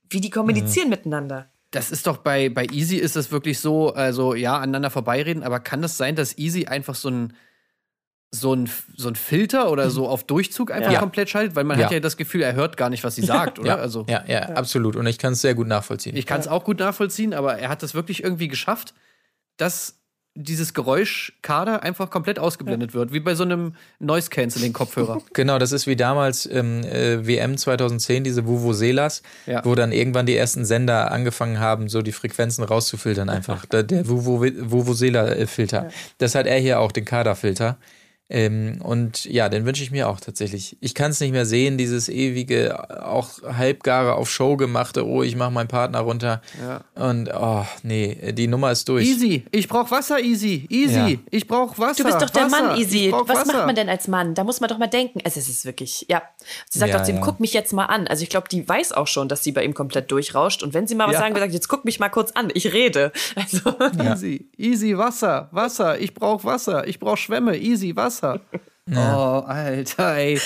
[0.10, 1.50] Wie die kommunizieren miteinander.
[1.74, 5.60] Das ist doch bei, bei Easy ist es wirklich so, also ja, aneinander vorbeireden, aber
[5.60, 7.34] kann das sein, dass Easy einfach so ein
[8.36, 11.00] so ein, so ein Filter oder so auf Durchzug einfach Ja.
[11.00, 11.86] komplett schaltet, weil man Ja.
[11.86, 13.68] hat ja das Gefühl, er hört gar nicht, was sie sagt, oder?
[13.70, 14.96] ja, Also ja, ja, absolut.
[14.96, 16.16] Und ich kann es sehr gut nachvollziehen.
[16.16, 18.96] Ich kann es auch gut nachvollziehen, aber er hat das wirklich irgendwie geschafft,
[19.58, 20.00] dass
[20.36, 25.22] dieses Geräuschkader einfach komplett ausgeblendet wird, wie bei so einem Noise Canceling Kopfhörer.
[25.34, 29.64] Genau, das ist wie damals ähm, äh, WM 2010, diese Vuvuzelas, Ja.
[29.64, 33.66] wo dann irgendwann die ersten Sender angefangen haben, so die Frequenzen rauszufiltern einfach.
[33.68, 35.90] Der, der Vuvuzela-Filter.
[36.18, 37.78] Das hat er hier auch, den Kaderfilter.
[38.34, 40.76] Ähm, und ja, den wünsche ich mir auch tatsächlich.
[40.82, 45.36] Ich kann es nicht mehr sehen, dieses ewige, auch halbgare auf Show gemachte, oh, ich
[45.36, 46.42] mache meinen Partner runter.
[46.60, 46.82] Ja.
[47.10, 49.08] Und oh, nee, die Nummer ist durch.
[49.08, 51.18] Easy, ich brauch Wasser, Easy, Easy, Ja.
[51.30, 52.04] ich brauch Wasser.
[52.04, 53.12] Du bist doch der Wasser, Mann, Easy.
[53.12, 53.54] Was Wasser.
[53.54, 54.34] macht man denn als Mann?
[54.34, 55.20] Da muss man doch mal denken.
[55.24, 56.24] Also es ist wirklich, ja.
[56.72, 57.22] Sie sagt Ja, auch zu ihm, ja.
[57.24, 58.08] guck mich jetzt mal an.
[58.08, 60.64] Also ich glaube, die weiß auch schon, dass sie bei ihm komplett durchrauscht.
[60.64, 61.20] Und wenn sie mal was Ja.
[61.20, 62.50] sagen will, sagt, jetzt guck mich mal kurz an.
[62.56, 63.12] Ich rede.
[63.36, 68.23] Also Easy, easy, Wasser, Wasser, ich brauch Wasser, ich brauch Schwämme, easy, Wasser.
[68.24, 70.40] Oh, Alter, ey.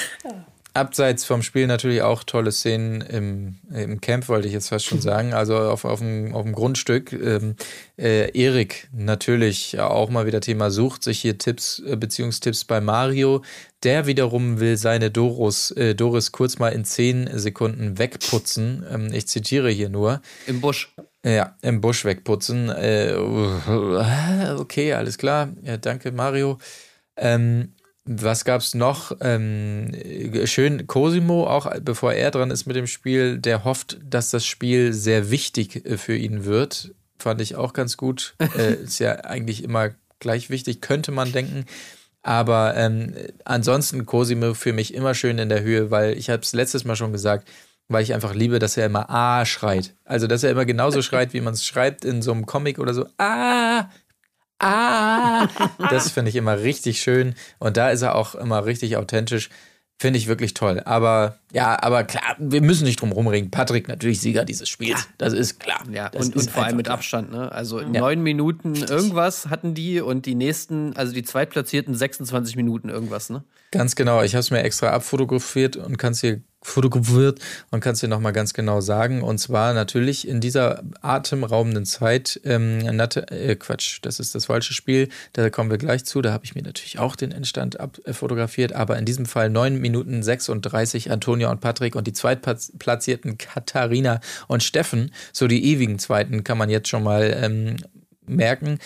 [0.78, 5.02] Abseits vom Spiel natürlich auch tolle Szenen im, im Camp, wollte ich jetzt fast schon
[5.02, 5.34] sagen.
[5.34, 7.13] Also auf, auf, dem, auf dem Grundstück.
[7.13, 7.56] Ähm,
[7.98, 13.42] äh, Erik natürlich auch mal wieder Thema sucht sich hier Tipps, äh, Beziehungstipps bei Mario.
[13.82, 18.86] Der wiederum will seine Doris, äh, Doris kurz mal in zehn Sekunden wegputzen.
[18.92, 20.22] Ähm, ich zitiere hier nur.
[20.46, 20.94] Im Busch.
[21.26, 22.70] Ja, im Busch wegputzen.
[22.70, 23.16] Äh,
[24.58, 25.50] okay, alles klar.
[25.63, 26.60] Ja, danke, Mario.
[27.17, 27.73] Ähm,
[28.06, 29.12] was gab's noch?
[29.19, 29.91] Ähm,
[30.45, 34.93] schön Cosimo, auch bevor er dran ist mit dem Spiel, der hofft, dass das Spiel
[34.93, 36.93] sehr wichtig äh, für ihn wird.
[37.19, 38.36] Fand ich auch ganz gut.
[38.58, 41.65] äh, ist ja eigentlich immer gleich wichtig, könnte man denken.
[42.23, 43.13] Aber ähm,
[43.45, 46.95] ansonsten Cosimo für mich immer schön in der Höhe, weil ich habe es letztes Mal
[46.95, 47.47] schon gesagt,
[47.89, 49.95] weil ich einfach liebe, dass er immer A schreit.
[50.03, 52.93] Also, dass er immer genauso schreit, wie man es schreibt in so einem Comic oder
[52.93, 53.06] so.
[53.17, 53.89] Ah,
[54.60, 55.48] ah.
[55.89, 57.36] Das finde ich immer richtig schön.
[57.60, 59.50] Und da ist er auch immer richtig authentisch.
[60.00, 60.82] Finde ich wirklich toll.
[60.86, 63.50] Aber ja, aber klar, wir müssen nicht drum rumreden.
[63.50, 65.08] Patrick natürlich Sieger dieses Spiels.
[65.17, 65.82] Das ist klar.
[65.91, 66.98] Ja, das und, und vor allem mit klar.
[66.98, 67.52] Abstand, ne?
[67.52, 73.32] Also neun Minuten irgendwas hatten die und die nächsten, also die zweitplatzierten 26 Minuten irgendwas,
[73.32, 73.43] ne?
[73.72, 74.22] Ganz genau.
[74.22, 77.39] Ich habe es mir extra abfotografiert und kann es hier fotografiert
[77.71, 79.23] und kann es dir nochmal ganz genau sagen.
[79.23, 84.73] Und zwar natürlich in dieser atemberaubenden Zeit, ähm, Nat äh, Quatsch, das ist das falsche
[84.73, 86.21] Spiel, da kommen wir gleich zu.
[86.21, 90.21] Da habe ich mir natürlich auch den Endstand abfotografiert, aber in diesem Fall 9 Minuten
[90.21, 96.58] 36 Antonia und Patrick und die zweitplatzierten Katharina und Steffen, so die ewigen Zweiten, kann
[96.58, 97.77] man jetzt schon mal ähm,
[98.25, 98.80] merken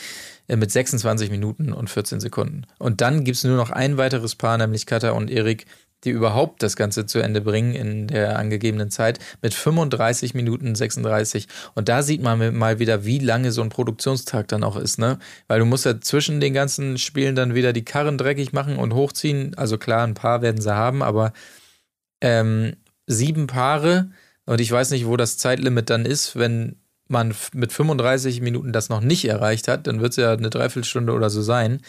[0.47, 2.63] äh, mit 26 Minuten und 14 Sekunden.
[2.77, 5.65] Und dann gibt es nur noch ein weiteres Paar, nämlich Katha und Erik,
[6.03, 11.47] die überhaupt das Ganze zu Ende bringen in der angegebenen Zeit mit 35 Minuten 36.
[11.75, 15.19] Und da sieht man mal wieder, wie lange so ein Produktionstag dann auch ist, ne?
[15.47, 18.93] Weil du musst ja zwischen den ganzen Spielen dann wieder die Karren dreckig machen und
[18.93, 19.53] hochziehen.
[19.55, 21.33] Also klar, ein paar werden sie haben, aber
[22.21, 22.75] ähm,
[23.07, 24.11] sieben Paare
[24.45, 26.75] und ich weiß nicht, wo das Zeitlimit dann ist, wenn
[27.07, 31.13] man mit 35 Minuten das noch nicht erreicht hat, dann wird es ja eine Dreiviertelstunde
[31.13, 31.81] oder so sein.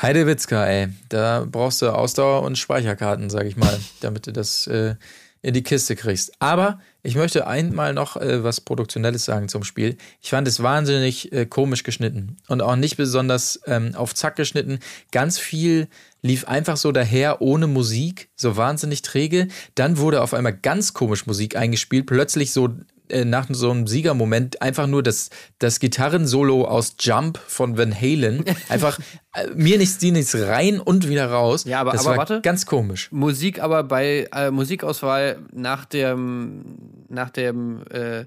[0.00, 4.94] Heidewitzka, ey, da brauchst du Ausdauer und Speicherkarten, sag ich mal, damit du das äh,
[5.42, 6.32] in die Kiste kriegst.
[6.38, 9.96] Aber ich möchte einmal noch äh, was Produktionelles sagen zum Spiel.
[10.20, 14.78] Ich fand es wahnsinnig äh, komisch geschnitten und auch nicht besonders ähm, auf Zack geschnitten.
[15.10, 15.88] Ganz viel
[16.22, 19.48] lief einfach so daher ohne Musik, so wahnsinnig träge.
[19.74, 22.68] Dann wurde auf einmal ganz komisch Musik eingespielt, plötzlich so
[23.12, 28.44] äh, nach so einem Siegermoment einfach nur das, das Gitarrensolo aus Jump von Van Halen.
[28.68, 28.98] Einfach
[29.34, 31.64] äh, mir nichts, die nichts rein und wieder raus.
[31.64, 32.40] Ja, aber- das aber war warte.
[32.42, 33.10] ganz komisch.
[33.12, 36.64] Musik aber bei äh, Musikauswahl nach dem
[37.08, 38.24] nach dem äh,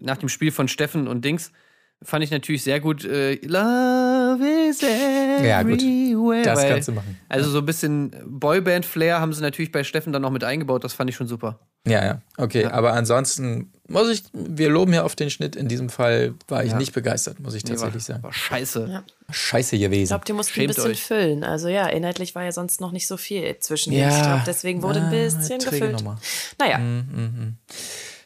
[0.00, 1.50] nach dem Spiel von Steffen und Dings
[2.02, 5.82] fand ich natürlich sehr gut äh, Love is Ja, gut.
[5.82, 6.42] everywhere.
[6.42, 7.18] Das weil- kannst du machen.
[7.28, 10.84] Also so ein bisschen Boyband-Flair haben sie natürlich bei Steffen dann noch mit eingebaut.
[10.84, 11.60] Das fand ich schon super.
[11.86, 12.66] Ja, ja, okay.
[12.66, 15.56] Aber ansonsten muss ich, wir loben ja auf den Schnitt.
[15.56, 16.76] In diesem Fall war ich Ja.
[16.78, 18.22] nicht begeistert, muss ich Nee, war, tatsächlich sagen.
[18.22, 18.86] war scheiße.
[18.90, 19.02] Ja.
[19.30, 20.08] Scheiße Ich gewesen.
[20.10, 21.02] glaube, die mussten Schämt ein bisschen euch.
[21.02, 21.42] füllen.
[21.42, 24.08] Also ja, inhaltlich war ja sonst noch nicht so viel zwischen Ja.
[24.14, 25.92] Ich glaube, deswegen wurde ein bisschen gefüllt.
[25.98, 26.20] Nummer.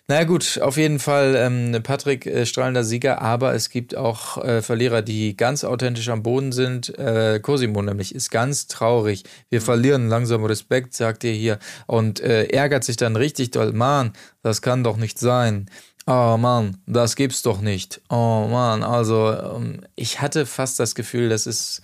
[0.06, 4.36] Naja, Na gut, auf jeden Fall ähm, Patrick äh, strahlender Sieger, aber es gibt auch
[4.44, 6.90] äh, Verlierer, die ganz authentisch am Boden sind.
[6.98, 9.24] Äh, Cosimo nämlich ist ganz traurig.
[9.48, 13.72] Wir verlieren langsam Respekt, sagt er hier und äh, ärgert sich dann richtig doll.
[13.72, 14.12] Mann,
[14.42, 15.70] das kann doch nicht sein.
[16.06, 18.02] Oh Mann, das gibt's doch nicht.
[18.10, 21.80] Oh Mann, also ähm, ich hatte fast das Gefühl, das ist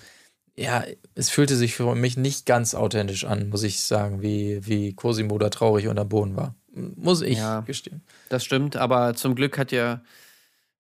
[0.57, 4.93] ja, es fühlte sich für mich nicht ganz authentisch an, muss ich sagen, wie, wie
[4.95, 6.55] Cosimo da traurig unter Boden war.
[6.73, 7.61] Muss ich Ja.
[7.61, 8.03] gestehen.
[8.29, 10.03] Das stimmt, aber zum Glück hat ja,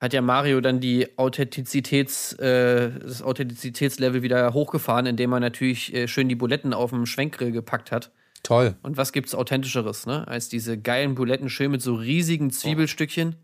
[0.01, 6.09] hat ja Mario dann die Authentizitäts, äh, das Authentizitätslevel wieder hochgefahren, indem er natürlich äh,
[6.09, 8.11] schön die Buletten auf dem Schwenkgrill gepackt hat.
[8.43, 8.77] Toll.
[8.83, 10.27] Und was gibt's authentischeres, ne?
[10.27, 13.37] Als diese geilen Buletten schön mit so riesigen Zwiebelstückchen.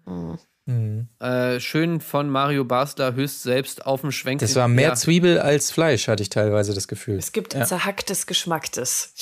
[1.20, 4.40] Äh, schön von Mario Basler höchst selbst auf dem Schwenk.
[4.40, 7.18] Das war mehr Ja, Zwiebel als Fleisch, hatte ich teilweise das Gefühl.
[7.18, 9.12] es gibt zerhacktes Geschmacktes.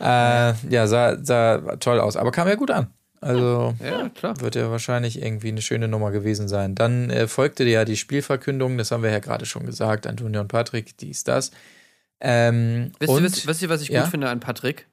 [0.00, 2.88] Äh, ja, sah, sah toll aus, aber kam ja gut an.
[3.20, 4.38] Also Ja, klar.
[4.40, 6.74] wird ja wahrscheinlich irgendwie eine schöne Nummer gewesen sein.
[6.74, 10.48] Dann äh, folgte ja die Spielverkündung, das haben wir ja gerade schon gesagt, Antonio und
[10.48, 11.50] Patrick, dies, das.
[12.20, 14.02] Ähm, Wisst, und, ihr, wisst, wisst ihr, was ich Ja?
[14.02, 14.88] gut finde an Patrick?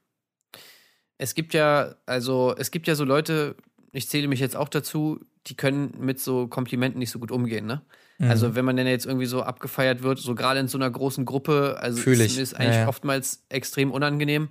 [1.17, 3.55] Es gibt ja, also, es gibt ja so Leute,
[3.91, 7.65] ich zähle mich jetzt auch dazu, die können mit so Komplimenten nicht so gut umgehen,
[7.65, 7.81] ne?
[8.17, 8.29] Mhm.
[8.29, 11.25] Also, wenn man denn jetzt irgendwie so abgefeiert wird, so gerade in so einer großen
[11.25, 12.37] Gruppe, also Fühl ist ich.
[12.37, 12.87] ist eigentlich ja.
[12.87, 14.49] oftmals extrem unangenehm.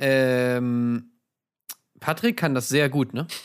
[0.00, 1.12] Ähm,
[2.00, 3.26] Patrick kann das sehr gut, ne?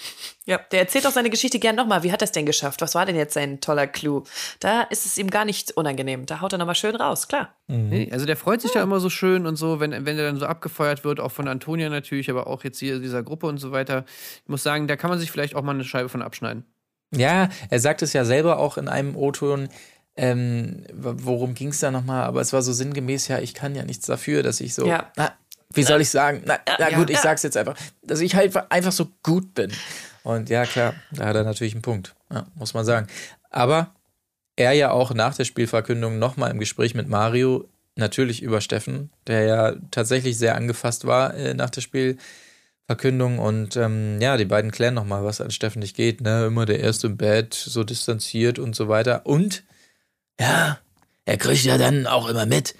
[0.47, 2.03] Ja, der erzählt auch seine Geschichte gern nochmal.
[2.03, 2.79] Wie hat er es denn geschafft?
[2.81, 4.25] Was war denn jetzt sein toller Clou?
[4.59, 6.27] Da ist es ihm gar nicht unangenehm.
[6.27, 7.55] Da haut er nochmal schön raus, klar.
[7.65, 10.37] Nee, Also der freut sich da immer so schön und so, wenn, wenn er dann
[10.37, 13.71] so abgefeuert wird, auch von Antonia natürlich, aber auch jetzt hier dieser Gruppe und so
[13.71, 14.05] weiter.
[14.43, 16.63] Ich muss sagen, da kann man sich vielleicht auch mal eine Scheibe von abschneiden.
[17.09, 19.69] Ja, er sagt es ja selber auch in einem O-Ton.
[20.15, 22.23] Ähm, worum ging es da nochmal?
[22.23, 24.85] Aber es war so sinngemäß, ja, ich kann ja nichts dafür, dass ich so.
[24.85, 25.11] Ja.
[25.17, 25.33] Na,
[25.75, 26.41] wie soll ich sagen?
[26.45, 29.71] Na, na gut, ich sag's jetzt einfach, dass ich halt einfach so gut bin.
[30.23, 32.15] Und ja, klar, da hat er natürlich einen Punkt.
[32.31, 33.07] Ja, muss man sagen.
[33.51, 33.93] Aber
[34.55, 39.43] er ja auch nach der Spielverkündung nochmal im Gespräch mit Mario, natürlich über Steffen, der
[39.43, 43.39] ja tatsächlich sehr angefasst war äh, nach der Spielverkündung.
[43.39, 46.21] Und ähm, ja, die beiden klären nochmal, was an Steffen nicht geht.
[46.21, 46.45] Ne?
[46.47, 49.25] Immer der Erste im Bett, so distanziert und so weiter.
[49.25, 49.63] Und
[50.39, 50.79] Ja,
[51.25, 52.75] er kriegt ja dann auch immer mit,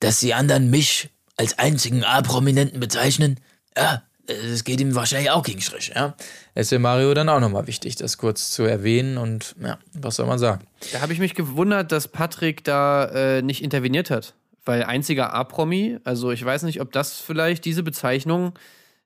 [0.00, 3.40] dass die anderen mich als einzigen A-Prominenten bezeichnen.
[3.74, 6.14] Ja, es geht ihm wahrscheinlich auch gegen Strich, ja.
[6.54, 9.16] ist für Mario dann auch nochmal wichtig, das kurz zu erwähnen.
[9.16, 10.66] Und ja, was soll man sagen?
[10.92, 14.34] Da habe ich mich gewundert, dass Patrick da äh, nicht interveniert hat.
[14.66, 18.52] Weil einziger A-Promi, also ich weiß nicht, ob das vielleicht diese Bezeichnung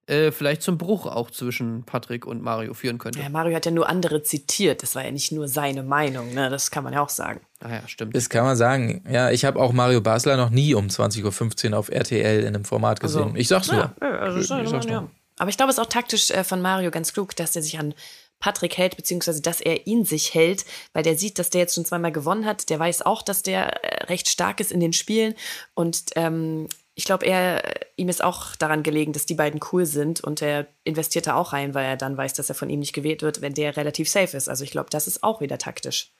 [0.07, 3.21] äh, vielleicht zum Bruch auch zwischen Patrick und Mario führen könnte.
[3.21, 4.83] Ja, Mario hat ja nur andere zitiert.
[4.83, 6.51] Das war ja nicht nur seine Meinung, ne?
[6.51, 7.41] Das kann man ja auch sagen.
[7.61, 8.15] Ah ja, stimmt.
[8.15, 9.03] Das kann man sagen.
[9.11, 12.65] Ja, ich habe auch Mario Basler noch nie um 20.15 Uhr auf RTL in einem
[12.65, 13.23] Format gesehen.
[13.25, 13.95] Also, ich sag's nur.
[14.01, 15.11] Ja, also Ich- ich sag's nur.
[15.39, 17.79] Aber ich glaube, es ist auch taktisch äh, von Mario ganz klug, dass er sich
[17.79, 17.93] an
[18.41, 21.85] Patrick hält, beziehungsweise dass er ihn sich hält, weil der sieht, dass der jetzt schon
[21.85, 22.69] zweimal gewonnen hat.
[22.69, 25.35] Der weiß auch, dass der äh, recht stark ist in den Spielen.
[25.75, 27.63] Und ähm, ich glaube, er,
[27.97, 31.53] ihm ist auch daran gelegen, dass die beiden cool sind und er investiert da auch
[31.53, 34.09] rein, weil er dann weiß, dass er von ihm nicht gewählt wird, wenn der relativ
[34.09, 34.49] safe ist.
[34.49, 36.13] Also ich glaube, das ist auch wieder taktisch.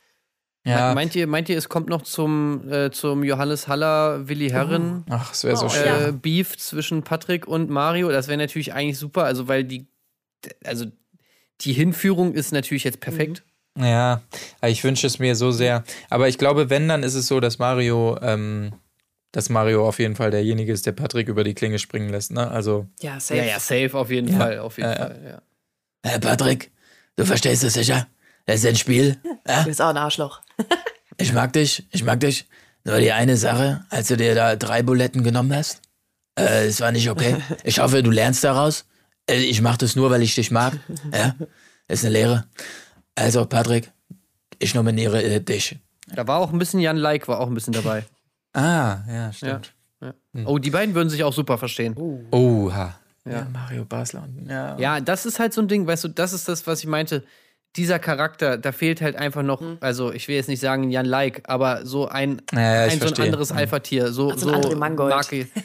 [0.67, 0.95] Ja.
[0.95, 5.31] Meint ihr, meint ihr, es kommt noch zum, äh, zum Johannes Haller, Willi Herren Ach,
[5.33, 5.85] es wäre so Oh, schön.
[5.87, 6.09] ja.
[6.09, 8.11] äh, Beef zwischen Patrick und Mario?
[8.11, 9.87] Das wäre natürlich eigentlich super, also weil die,
[10.65, 10.87] also
[11.61, 13.45] die Hinführung ist natürlich jetzt perfekt.
[13.79, 14.23] Ja,
[14.67, 15.85] ich wünsche es mir so sehr.
[16.09, 18.73] Aber ich glaube, wenn, dann ist es so, dass Mario, ähm,
[19.35, 22.31] dass Mario auf jeden Fall derjenige ist, der Patrick über die Klinge springen lässt.
[22.31, 22.49] Ne?
[22.49, 23.41] Also, Ja, safe.
[23.41, 25.07] Ja, ja, safe auf jeden Fall, auf jeden Ja, ja.
[25.07, 25.21] Fall,
[26.05, 26.11] ja.
[26.11, 26.71] Herr Patrick,
[27.17, 28.07] du verstehst es sicher?
[28.47, 29.17] Das ist ein Spiel.
[29.49, 29.63] Ja?
[29.63, 30.41] Du bist auch ein Arschloch.
[31.17, 32.49] Ich mag dich, ich mag dich.
[32.83, 35.81] Nur die eine Sache, als du dir da drei Buletten genommen hast,
[36.37, 37.37] Äh, es war nicht okay.
[37.65, 38.85] Ich hoffe, du lernst daraus.
[39.31, 40.73] Äh, ich mache das nur, weil ich dich mag.
[41.13, 41.37] Ja,
[41.87, 42.45] ist eine Lehre.
[43.15, 43.93] Also, Patrick,
[44.59, 45.79] ich nominiere äh, dich.
[46.09, 48.05] Da war auch ein bisschen Jan Like, war auch ein bisschen dabei.
[48.55, 49.73] Ah, ja, stimmt.
[50.01, 50.13] Ja.
[50.47, 51.95] Oh, die beiden würden sich auch super verstehen.
[52.31, 52.95] Oha.
[53.25, 53.33] Ja.
[53.33, 53.47] Ja.
[53.53, 54.23] Mario Basler.
[54.25, 54.77] und- Ja.
[54.79, 57.23] Ja, das ist halt so ein Ding, weißt du, das ist das, was ich meinte.
[57.77, 61.43] Dieser Charakter, da fehlt halt einfach noch, also ich will jetzt nicht sagen Jan Like,
[61.49, 63.59] aber so ein, Ja, ja, ein so ein anderes Mhm.
[63.59, 64.13] Alpha-Tier.
[64.13, 65.11] So, Also ein so André Mangold.
[65.15, 65.49] Marke.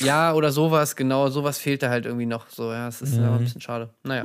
[0.00, 2.48] Ja, oder sowas, genau, sowas fehlt da halt irgendwie noch.
[2.48, 3.24] So, ja, es ist Mhm.
[3.24, 3.90] aber ein bisschen schade.
[4.02, 4.24] Naja.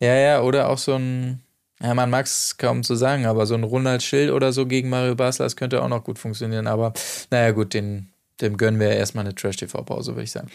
[0.00, 1.42] Ja, ja, oder auch so ein,
[1.82, 4.90] ja, man mag es kaum zu sagen, aber so ein Ronald Schill oder so gegen
[4.90, 6.66] Mario Basler, das könnte auch noch gut funktionieren.
[6.66, 6.92] Aber
[7.30, 10.50] naja, gut, den, dem gönnen wir erstmal eine Trash-TV-Pause, würde ich sagen.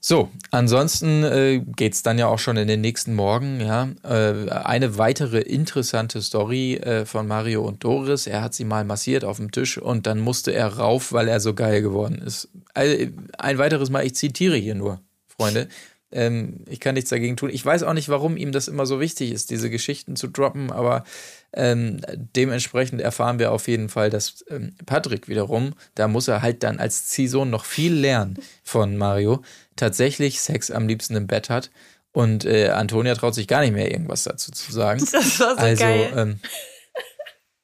[0.00, 3.88] So, ansonsten äh, geht es dann ja auch schon in den nächsten Morgen, ja.
[4.04, 8.28] Äh, eine weitere interessante Story äh, von Mario und Doris.
[8.28, 11.40] Er hat sie mal massiert auf dem Tisch und dann musste er rauf, weil er
[11.40, 12.48] so geil geworden ist.
[12.74, 13.06] Also,
[13.38, 15.68] ein weiteres Mal, ich zitiere hier nur, Freunde.
[16.10, 17.50] Ähm, ich kann nichts dagegen tun.
[17.50, 20.72] Ich weiß auch nicht, warum ihm das immer so wichtig ist, diese Geschichten zu droppen,
[20.72, 21.04] aber
[21.52, 22.00] ähm,
[22.36, 26.78] dementsprechend erfahren wir auf jeden Fall, dass ähm, Patrick wiederum, da muss er halt dann
[26.78, 29.42] als Ziehsohn noch viel lernen von Mario,
[29.76, 31.70] tatsächlich Sex am liebsten im Bett hat.
[32.12, 35.00] Und äh, Antonia traut sich gar nicht mehr irgendwas dazu zu sagen.
[35.12, 36.38] Das war so also, geil.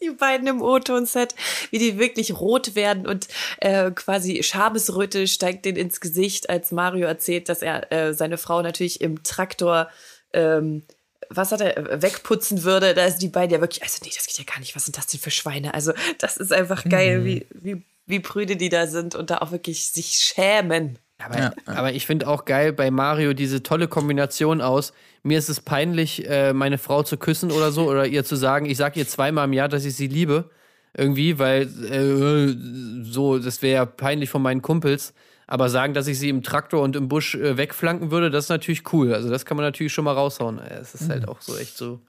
[0.05, 1.35] Die beiden im O-Ton-Set,
[1.71, 3.29] wie die wirklich rot werden und
[3.61, 8.61] äh, quasi Schamesröte steigt denen ins Gesicht, als Mario erzählt, dass er äh, seine Frau
[8.61, 9.88] natürlich im Traktor,
[10.33, 10.83] ähm,
[11.31, 12.93] was hat er, äh, wegputzen würde.
[12.93, 14.77] Da sind die beiden ja wirklich, also nee, das geht ja gar nicht.
[14.77, 15.73] Was sind das denn für Schweine?
[15.73, 19.53] Also, das ist einfach geil, wie, wie, wie prüde die da sind und da auch
[19.53, 20.99] wirklich sich schämen.
[21.25, 24.93] Aber, aber ich finde auch geil bei Mario diese tolle Kombination aus.
[25.23, 28.67] Mir ist es peinlich, äh, meine Frau zu küssen oder so, oder ihr zu sagen,
[28.67, 30.51] ich sage ihr zweimal im Jahr, dass ich sie liebe.
[30.97, 35.13] Irgendwie, weil äh, so, das wäre ja peinlich von meinen Kumpels.
[35.47, 38.49] Aber sagen, dass ich sie im Traktor und im Busch äh, wegflanken würde, das ist
[38.51, 39.13] natürlich cool.
[39.13, 40.59] Also, das kann man natürlich schon mal raushauen.
[40.59, 42.01] Äh, Es ist halt auch so echt so.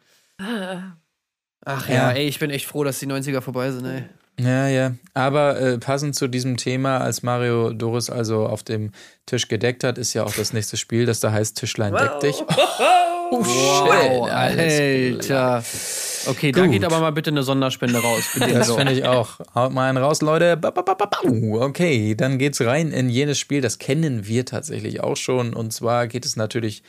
[1.65, 2.11] Ach ja, Ja.
[2.11, 4.03] ey, ich bin echt froh, dass die 90er vorbei sind, ey.
[4.39, 4.95] Ja, ja.
[5.13, 8.91] Aber äh, passend zu diesem Thema, als Mario Doris also auf dem
[9.25, 12.43] Tisch gedeckt hat, ist ja auch das nächste Spiel, das da heißt Tischlein deck dich.
[13.31, 15.63] Oh, Wow, shit, Alter.
[16.27, 16.71] Okay, da Gut.
[16.73, 18.23] geht aber mal bitte eine Sonderspende raus.
[18.39, 19.39] Das finde ich auch.
[19.55, 20.59] Haut mal einen raus, Leute.
[20.61, 23.61] Okay, dann geht's rein in jenes Spiel.
[23.61, 25.53] Das kennen wir tatsächlich auch schon.
[25.55, 26.83] Und zwar geht es natürlich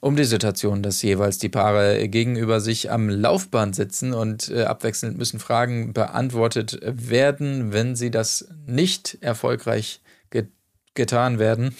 [0.00, 5.18] um die Situation, dass jeweils die Paare gegenüber sich am Laufband sitzen und äh, abwechselnd
[5.18, 7.72] müssen Fragen beantwortet werden.
[7.72, 10.46] Wenn sie das nicht erfolgreich ge
[10.94, 11.76] getan werden,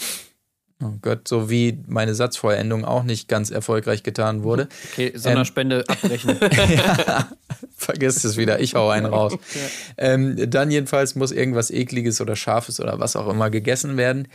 [0.83, 6.37] oh Gott, so wie meine Satzvollendung auch nicht ganz erfolgreich getan wurde, Okay, Sonderspende abbrechen.
[7.77, 9.35] Vergiss es wieder, ich hau einen raus.
[9.97, 14.29] ähm, dann jedenfalls muss irgendwas ekliges oder scharfes oder was auch immer gegessen werden.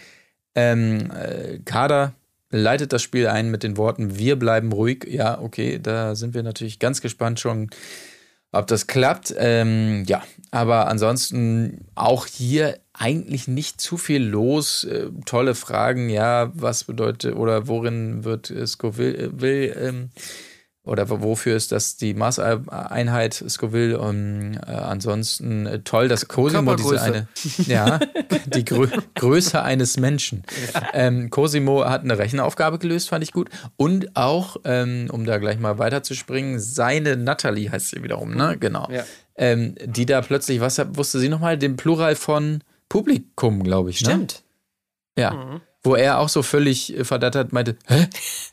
[0.56, 2.14] Ähm, äh, Kader
[2.52, 5.06] leitet das Spiel ein mit den Worten Wir bleiben ruhig.
[5.10, 7.70] Ja, okay, da sind wir natürlich ganz gespannt schon,
[8.52, 9.34] ob das klappt.
[9.38, 14.84] Ähm, ja, aber ansonsten auch hier eigentlich nicht zu viel los.
[14.84, 20.10] Äh, tolle Fragen, ja, was bedeutet oder worin wird Scoville äh, ähm,
[20.84, 24.00] oder wo- wofür ist das die Maßeinheit Scoville?
[24.00, 27.28] Und, äh, ansonsten äh, toll, dass Cosimo diese eine,
[27.68, 28.00] ja,
[28.48, 30.44] die Grö Größe eines Menschen.
[30.94, 33.50] Ähm, Cosimo hat eine Rechenaufgabe gelöst, fand ich gut.
[33.78, 38.58] Und auch, ähm, um da gleich mal weiterzuspringen, seine Natalie heißt sie wiederum, ne?
[38.60, 38.88] Genau.
[38.92, 39.04] Ja.
[39.36, 41.58] Ähm, die da plötzlich, was wusste sie nochmal?
[41.58, 44.02] Den Plural von Publikum, glaube ich.
[44.02, 44.10] Ne?
[44.10, 44.44] Stimmt.
[45.18, 45.62] Ja.
[45.84, 48.08] Wo er auch so völlig äh, verdattert meinte, hä?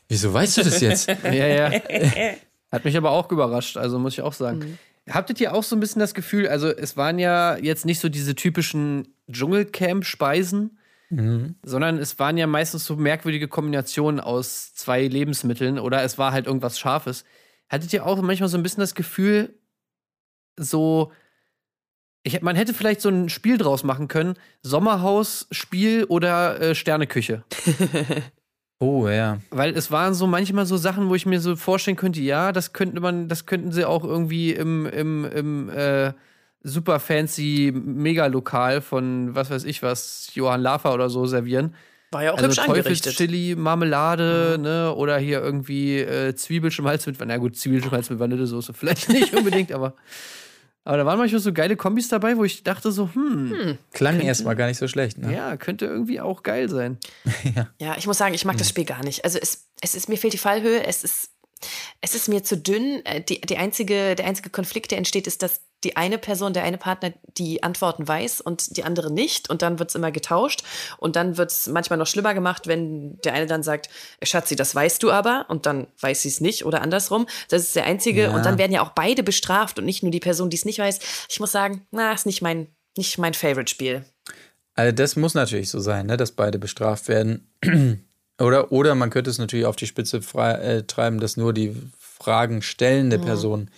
[0.07, 1.07] Wieso weißt du das jetzt?
[1.23, 1.71] ja, ja.
[2.71, 4.77] Hat mich aber auch überrascht, also muss ich auch sagen.
[5.09, 8.09] Habtet ihr auch so ein bisschen das Gefühl, also es waren ja jetzt nicht so
[8.09, 10.77] diese typischen Dschungelcamp-Speisen,
[11.63, 16.45] sondern es waren ja meistens so merkwürdige Kombinationen aus zwei Lebensmitteln oder es war halt
[16.45, 17.25] irgendwas Scharfes.
[17.67, 19.57] Hattet ihr auch manchmal so ein bisschen das Gefühl,
[20.55, 21.11] so,
[22.23, 27.43] ich, man hätte vielleicht so ein Spiel draus machen können, Sommerhaus-Spiel oder äh, Sterneküche.
[28.81, 29.39] Oh, ja.
[29.51, 32.71] Weil es waren so manchmal so Sachen, wo ich mir so vorstellen könnte, ja, das
[32.71, 36.13] könnte man, das könnten sie auch irgendwie im, im, im äh,
[36.63, 41.75] super fancy Megalokal von was weiß ich was, Johann Lafer oder so servieren.
[42.11, 43.17] War ja auch Also hübsch angerichtet.
[43.17, 47.37] Teufelschili, Marmelade, ne, oder hier irgendwie äh, Zwiebelschmalz mit Vanille.
[47.37, 49.93] Na gut, Zwiebelschmalz mit Vanillesoße vielleicht nicht unbedingt, aber
[50.85, 54.55] aber da waren manchmal so geile Kombis dabei, wo ich dachte so, hm, Klang erstmal
[54.55, 55.33] gar nicht so schlecht, ne?
[55.33, 56.97] ja, könnte irgendwie auch geil sein.
[57.79, 58.59] Ja, ich muss sagen, ich mag Hm.
[58.59, 59.23] das Spiel gar nicht.
[59.25, 61.31] Also es, es ist, mir fehlt die Fallhöhe, es ist,
[62.01, 63.05] es ist mir zu dünn.
[63.05, 66.63] Äh, Die, die einzige, der einzige Konflikt, der entsteht, ist, dass die eine Person, der
[66.63, 69.49] eine Partner die Antworten weiß und die andere nicht.
[69.49, 70.63] Und dann wird es immer getauscht.
[70.97, 73.89] Und dann wird es manchmal noch schlimmer gemacht, wenn der eine dann sagt,
[74.21, 75.45] Schatzi, das weißt du aber.
[75.47, 77.27] Und dann weiß sie es nicht oder andersrum.
[77.49, 78.23] Das ist der einzige.
[78.23, 78.35] Ja.
[78.35, 80.79] Und dann werden ja auch beide bestraft und nicht nur die Person, die es nicht
[80.79, 80.99] weiß.
[81.29, 82.67] Ich muss sagen, na, ist nicht mein,
[82.97, 84.03] nicht mein Favorite-Spiel.
[84.75, 87.53] Also das muss natürlich so sein, ne, dass beide bestraft werden.
[88.39, 91.75] oder, oder man könnte es natürlich auf die Spitze frei, äh, treiben, dass nur die
[91.99, 93.69] Fragen stellende Person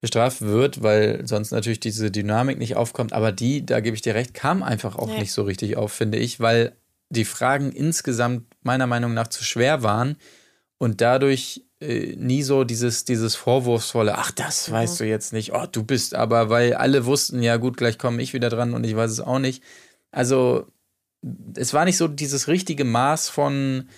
[0.00, 3.12] bestraft wird, weil sonst natürlich diese Dynamik nicht aufkommt.
[3.12, 5.20] Aber die, da gebe ich dir recht, kam einfach auch Nee.
[5.20, 6.72] nicht so richtig auf, finde ich, weil
[7.08, 10.16] die Fragen insgesamt meiner Meinung nach zu schwer waren
[10.78, 15.66] und dadurch äh, nie so dieses, dieses vorwurfsvolle, ach, das weißt du jetzt nicht, oh,
[15.70, 18.96] du bist aber, weil alle wussten, ja gut, gleich komme ich wieder dran und ich
[18.96, 19.62] weiß es auch nicht.
[20.10, 20.66] Also
[21.56, 23.88] es war nicht so dieses richtige Maß von,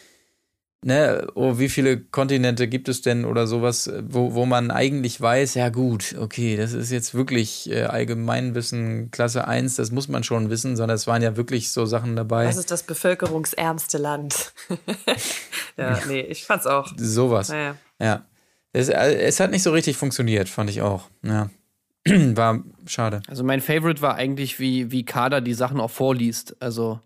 [0.85, 5.55] ne, oh, wie viele Kontinente gibt es denn oder sowas, wo, wo man eigentlich weiß,
[5.55, 10.51] ja gut, okay, das ist jetzt wirklich äh, Allgemeinwissen Klasse 1, das muss man schon
[10.51, 12.47] wissen, sondern es waren ja wirklich so Sachen dabei.
[12.47, 14.53] Was ist das bevölkerungsärmste Land?
[15.77, 16.93] ja, nee, ich fand's auch.
[16.97, 17.49] sowas.
[17.49, 17.77] Naja.
[18.01, 18.25] Ja.
[18.73, 21.09] Es, äh, es hat nicht so richtig funktioniert, fand ich auch.
[21.23, 21.49] Ja.
[22.07, 23.23] War schade.
[23.29, 26.55] Also mein Favorite war eigentlich, wie, wie Kader die Sachen auch vorliest.
[26.61, 27.01] Also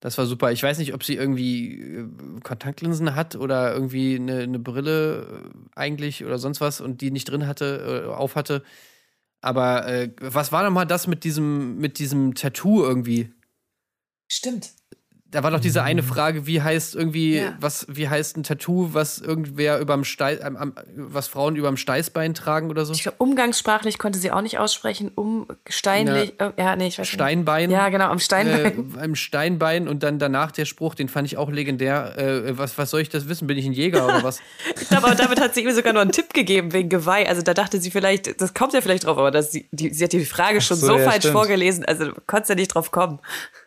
[0.00, 0.50] das war super.
[0.50, 2.08] Ich weiß nicht, ob sie irgendwie äh,
[2.42, 7.28] Kontaktlinsen hat oder irgendwie eine, eine Brille äh, eigentlich oder sonst was und die nicht
[7.28, 8.62] drin hatte, äh, auf hatte.
[9.42, 13.32] Aber äh, was war nochmal das mit diesem, mit diesem Tattoo irgendwie?
[14.28, 14.72] Stimmt.
[15.32, 17.52] Da war doch diese eine Frage, wie heißt irgendwie, Ja.
[17.60, 22.68] was, wie heißt ein Tattoo, was irgendwer überm Steiß, am- was Frauen überm Steißbein tragen
[22.68, 22.92] oder so?
[22.92, 25.12] Ich glaube, umgangssprachlich konnte sie auch nicht aussprechen.
[25.14, 26.34] Um Steinlich.
[26.40, 27.68] äh, Ja, nee, ich weiß Steinbein.
[27.68, 27.76] nicht.
[27.78, 28.96] Ja, genau, am Steinbein.
[28.98, 32.18] Äh, Steinbein und dann danach der Spruch, den fand ich auch legendär.
[32.18, 33.46] Äh, was, was soll ich das wissen?
[33.46, 34.40] Bin ich ein Jäger oder was?
[34.80, 37.28] Ich glaube, aber damit hat sie ihm sogar noch einen Tipp gegeben wegen Geweih.
[37.28, 40.02] Also da dachte sie vielleicht, das kommt ja vielleicht drauf, aber das, sie, die, sie
[40.04, 41.34] hat die Frage schon so, so, ja, falsch stimmt.
[41.34, 41.84] vorgelesen.
[41.84, 43.20] Also du konntest ja nicht drauf kommen.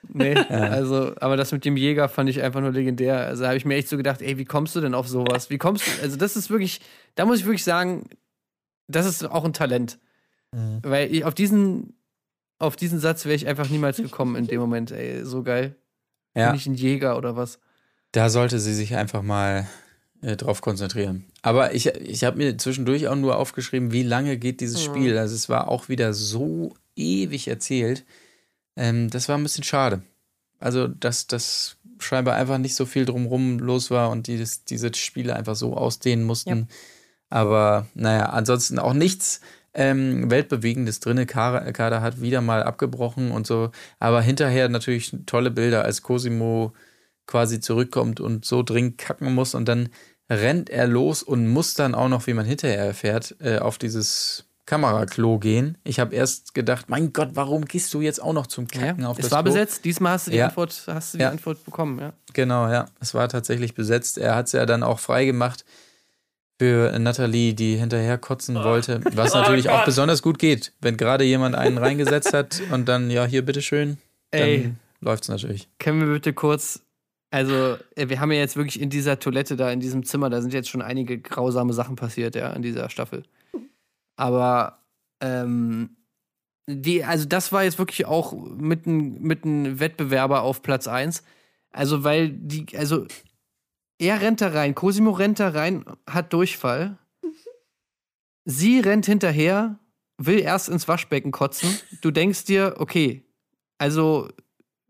[0.10, 3.25] Nee, also, aber das mit dem Jäger fand ich einfach nur legendär.
[3.27, 5.49] Also habe ich mir echt so gedacht, ey, wie kommst du denn auf sowas?
[5.49, 5.91] Wie kommst du?
[6.01, 6.81] Also, das ist wirklich,
[7.15, 8.09] da muss ich wirklich sagen,
[8.87, 9.99] das ist auch ein Talent.
[10.83, 11.95] Weil ich auf diesen,
[12.59, 15.75] auf diesen Satz wäre ich einfach niemals gekommen in dem Moment, ey, so geil.
[16.35, 16.47] Ja.
[16.49, 17.59] Bin ich ein Jäger oder was?
[18.11, 19.67] Da sollte sie sich einfach mal
[20.21, 21.25] äh, drauf konzentrieren.
[21.41, 25.17] Aber ich, ich habe mir zwischendurch auch nur aufgeschrieben, wie lange geht dieses Spiel.
[25.17, 28.05] Also es war auch wieder so ewig erzählt.
[28.75, 30.03] Ähm, das war ein bisschen schade.
[30.63, 34.93] Also, dass das scheinbar einfach nicht so viel drumrum los war und die, das, diese
[34.93, 36.69] Spiele einfach so ausdehnen mussten.
[37.30, 39.41] Aber naja, ansonsten auch nichts
[39.73, 41.28] ähm, Weltbewegendes drin.
[41.28, 43.71] Kader, Kader hat wieder mal abgebrochen und so.
[43.99, 46.71] Aber hinterher natürlich tolle Bilder, als Cosimo
[47.28, 49.89] quasi zurückkommt und so dringend kacken muss und dann
[50.30, 54.45] rennt er los und muss dann auch noch, wie man hinterher erfährt, äh, auf dieses
[54.65, 55.78] Kameraklo gehen.
[55.84, 59.10] Ich habe erst gedacht, mein Gott, warum gehst du jetzt auch noch zum Kacken Ja,
[59.10, 59.52] auf es das war Klo?
[59.52, 59.84] besetzt.
[59.84, 60.47] Diesmal hast du die Ja.
[60.47, 61.30] Antwort, hast du die Ja.
[61.32, 62.13] Antwort bekommen, ja.
[62.34, 62.86] Genau, ja.
[63.02, 64.17] Es war tatsächlich besetzt.
[64.17, 65.65] Er hat es ja dann auch freigemacht
[66.60, 69.02] für Nathalie, die hinterher kotzen wollte.
[69.13, 73.26] Was natürlich auch besonders gut geht, wenn gerade jemand einen reingesetzt hat und dann, ja,
[73.26, 73.97] hier, bitteschön,
[74.32, 74.71] dann Ey.
[75.02, 75.67] läuft's natürlich.
[75.80, 76.82] Können wir bitte kurz,
[77.32, 80.41] also äh, wir haben ja jetzt wirklich in dieser Toilette da, in diesem Zimmer, da
[80.41, 83.23] sind jetzt schon einige grausame Sachen passiert, ja, in dieser Staffel.
[84.15, 84.84] Aber
[85.21, 85.97] ähm,
[86.67, 91.23] die, also das war jetzt wirklich auch mit ein, mit Wettbewerber auf Platz 1.
[91.71, 93.06] Also, weil die, also
[93.97, 96.97] er rennt da rein, Cosimo rennt da rein, hat Durchfall.
[98.45, 99.80] Sie rennt hinterher,
[100.17, 101.78] will erst ins Waschbecken kotzen.
[102.02, 103.26] Du denkst dir, okay,
[103.78, 104.30] also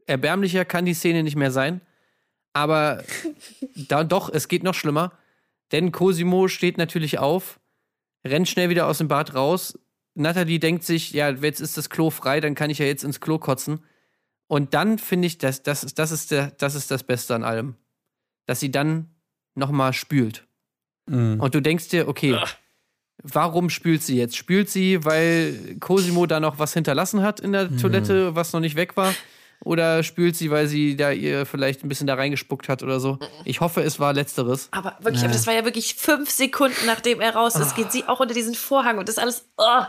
[0.05, 1.81] erbärmlicher kann die Szene nicht mehr sein.
[2.53, 3.03] Aber
[3.87, 5.13] da doch, es geht noch schlimmer.
[5.71, 7.59] Denn Cosimo steht natürlich auf,
[8.25, 9.77] rennt schnell wieder aus dem Bad raus.
[10.15, 13.19] Nathalie denkt sich, ja, jetzt ist das Klo frei, dann kann ich ja jetzt ins
[13.19, 13.83] Klo kotzen.
[14.47, 17.43] Und dann finde ich, das, das, ist- das, ist der, das ist das Beste an
[17.43, 17.75] allem.
[18.45, 19.09] Dass sie dann
[19.55, 20.45] nochmal spült.
[21.09, 21.39] Mhm.
[21.39, 22.33] Und du denkst dir, okay,
[23.23, 24.35] warum spült sie jetzt?
[24.35, 28.75] Spült sie, weil Cosimo da noch was hinterlassen hat in der Toilette, was noch nicht
[28.75, 29.13] weg war?
[29.63, 33.17] Oder spült sie, weil sie da ihr vielleicht ein bisschen da reingespuckt hat oder so?
[33.45, 34.67] Ich hoffe, es war letzteres.
[34.71, 38.03] Aber wirklich, aber das war ja wirklich fünf Sekunden, nachdem er raus ist, geht sie
[38.07, 39.47] auch unter diesen Vorhang und das alles.
[39.57, 39.83] Oh,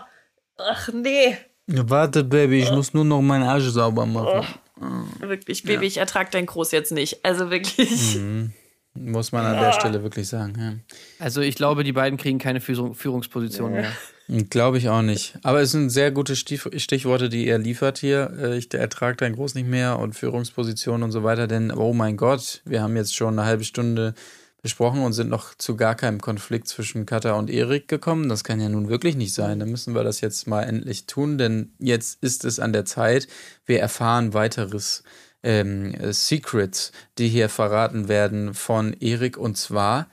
[0.58, 1.36] ach nee.
[1.66, 4.46] Warte, Baby, ich muss nur noch meinen Arsch sauber machen.
[5.18, 7.24] Wirklich, Baby, ich ertrag dein Groß jetzt nicht.
[7.24, 8.18] Also wirklich.
[8.96, 10.84] Muss man an der Stelle wirklich sagen.
[11.18, 13.90] Also ich glaube, die beiden kriegen keine Führung, Führungsposition mehr.
[14.28, 14.42] Ja.
[14.48, 15.36] Glaube ich auch nicht.
[15.42, 18.32] Aber es sind sehr gute Stich Stichworte, die er liefert hier.
[18.40, 21.46] Äh, Ich ertrage dein Groß nicht mehr und Führungsposition und so weiter.
[21.46, 24.14] Denn, oh mein Gott, wir haben jetzt schon eine halbe Stunde
[24.62, 28.30] besprochen und sind noch zu gar keinem Konflikt zwischen Katha und Erik gekommen.
[28.30, 29.58] Das kann ja nun wirklich nicht sein.
[29.60, 33.28] Dann müssen wir das jetzt mal endlich tun, denn jetzt ist es an der Zeit.
[33.66, 35.02] Wir erfahren weiteres
[35.44, 39.36] ähm, Secrets, die hier verraten werden von Erik.
[39.36, 40.08] Und zwar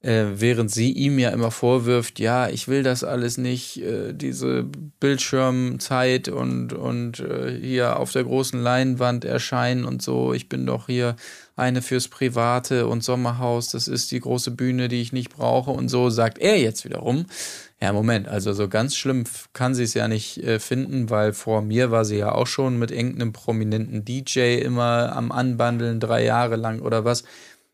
[0.00, 4.64] äh, während sie ihm ja immer vorwirft, ja, ich will das alles nicht, äh, diese
[5.00, 10.86] Bildschirmzeit und, und äh, hier auf der großen Leinwand erscheinen und so, ich bin doch
[10.86, 11.16] hier
[11.56, 15.88] eine fürs Private und Sommerhaus, das ist die große Bühne, die ich nicht brauche und
[15.88, 17.26] so, sagt er jetzt wiederum.
[17.80, 21.62] Ja, Moment, also so ganz schlimm kann sie es ja nicht äh, finden, weil vor
[21.62, 26.56] mir war sie ja auch schon mit irgendeinem prominenten DJ immer am Anbandeln, drei Jahre
[26.56, 27.24] lang oder was.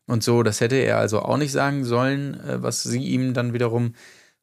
[0.07, 3.53] Und so, das hätte er also auch nicht sagen sollen, äh, was sie ihm dann
[3.53, 3.93] wiederum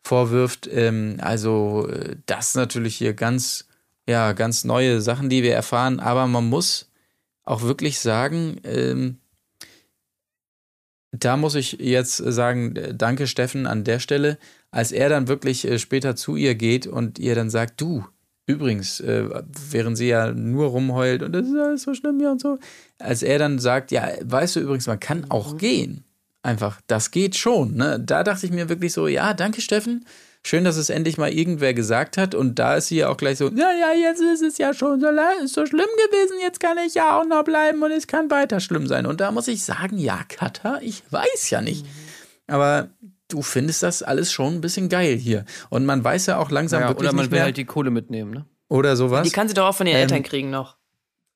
[0.02, 0.68] vorwirft.
[0.70, 3.66] Ähm, also, äh, das natürlich hier ganz,
[4.08, 6.00] ja, ganz neue Sachen, die wir erfahren.
[6.00, 6.90] Aber man muss
[7.44, 9.18] auch wirklich sagen, ähm,
[11.12, 14.38] da muss ich jetzt sagen, äh, danke Steffen an der Stelle,
[14.70, 18.04] als er dann wirklich später zu ihr geht und ihr dann sagt, du,
[18.46, 19.28] Übrigens, äh,
[19.70, 22.58] während sie ja nur rumheult und das ist alles so schlimm hier und so,
[22.98, 25.58] als er dann sagt, ja, weißt du übrigens, man kann auch mhm.
[25.58, 26.04] gehen.
[26.42, 27.76] Einfach, das geht schon.
[27.76, 28.00] Ne?
[28.04, 30.04] Da dachte ich mir wirklich so, ja, danke Steffen.
[30.44, 32.34] Schön, dass es endlich mal irgendwer gesagt hat.
[32.34, 35.00] Und da ist sie ja auch gleich so, ja, ja, jetzt ist es ja schon
[35.00, 35.06] so,
[35.44, 38.58] ist so schlimm gewesen, jetzt kann ich ja auch noch bleiben und es kann weiter
[38.58, 39.06] schlimm sein.
[39.06, 41.84] Und da muss ich sagen, ja, Katha, ich weiß ja nicht.
[41.84, 41.90] Mhm.
[42.48, 42.90] Aber
[43.32, 45.44] du findest das alles schon ein bisschen geil hier.
[45.70, 47.64] Und man weiß ja auch langsam ja, wirklich Oder man nicht will mehr, halt die
[47.64, 48.44] Kohle mitnehmen, ne?
[48.68, 49.26] Oder sowas.
[49.26, 50.76] Die kann sie doch auch von ihren Ähm, Eltern kriegen noch.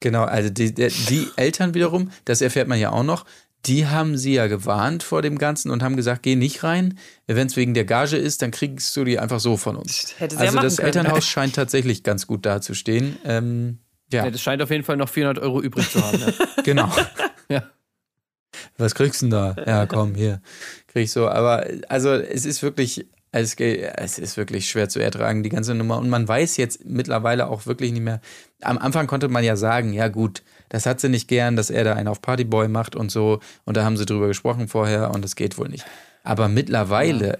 [0.01, 3.24] Genau, also die, die, die Eltern wiederum, das erfährt man ja auch noch,
[3.64, 6.99] die haben sie ja gewarnt vor dem Ganzen und haben gesagt, geh nicht rein.
[7.26, 10.14] Wenn es wegen der Gage ist, dann kriegst du die einfach so von uns.
[10.18, 10.86] Hätte sie ja Also machen das können.
[10.86, 13.16] Elternhaus scheint tatsächlich ganz gut dazustehen.
[13.24, 13.78] Ähm,
[14.12, 16.20] ja, Ja, das scheint auf jeden Fall noch 400 Euro übrig zu haben.
[16.20, 16.32] Ja.
[16.62, 16.92] genau.
[17.51, 17.64] Ja.
[18.79, 19.57] Was kriegst du denn da?
[19.66, 20.41] Ja, komm, hier.
[20.89, 21.29] Krieg ich so.
[21.29, 25.99] Aber also es ist wirklich, es, es ist wirklich schwer zu ertragen, die ganze Nummer.
[25.99, 28.20] Und man weiß jetzt mittlerweile auch wirklich nicht mehr.
[28.62, 31.85] Am Anfang konnte man ja sagen, ja gut, das hat sie nicht gern, dass er
[31.85, 33.41] da einen auf Partyboy macht und so.
[33.64, 35.87] Und da haben sie drüber gesprochen vorher und es geht wohl nicht.
[36.22, 37.39] Aber mittlerweile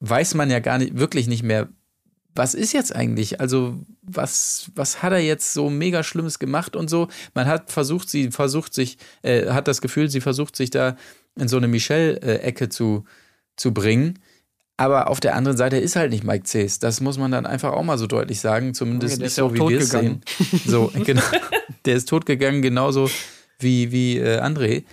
[0.00, 1.68] weiß man ja gar nicht, wirklich nicht mehr,
[2.34, 3.40] was ist jetzt eigentlich?
[3.40, 7.08] Also, was, was hat er jetzt so mega Schlimmes gemacht und so?
[7.34, 10.96] Man hat versucht, sie versucht sich, äh, hat das Gefühl, sie versucht sich da
[11.36, 13.04] in so eine Michelle-Ecke zu,
[13.56, 14.18] zu bringen.
[14.76, 16.78] Aber auf der anderen Seite ist halt nicht Mike Cs.
[16.78, 18.74] Das muss man dann einfach auch mal so deutlich sagen.
[18.74, 20.22] Zumindest der nicht so, wie wir es sehen.
[20.66, 21.22] So, genau.
[21.84, 23.10] Der ist totgegangen, genauso
[23.58, 24.84] wie, wie äh, André.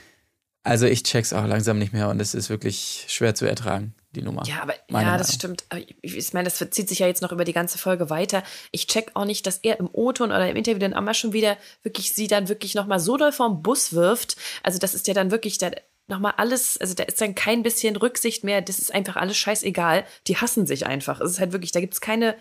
[0.64, 4.22] Also ich check's auch langsam nicht mehr und es ist wirklich schwer zu ertragen, die
[4.22, 4.43] Nummer.
[4.47, 4.80] Ja, aber ja,
[5.18, 5.28] das Meinung.
[5.28, 5.66] stimmt.
[5.70, 8.43] Aber ich, meine, das zieht sich ja jetzt noch über die ganze Folge weiter.
[8.72, 11.57] Ich check auch nicht, dass er im O-Ton oder im Interview dann einmal schon wieder
[11.84, 14.36] wirklich sie dann wirklich nochmal so doll vom Bus wirft.
[14.64, 15.76] Also das ist ja dann wirklich dann
[16.07, 18.62] nochmal alles, also da ist dann kein bisschen Rücksicht mehr.
[18.64, 20.05] Das ist einfach alles scheißegal.
[20.26, 21.22] Die hassen sich einfach.
[21.22, 22.36] Es ist halt wirklich, da gibt es keine,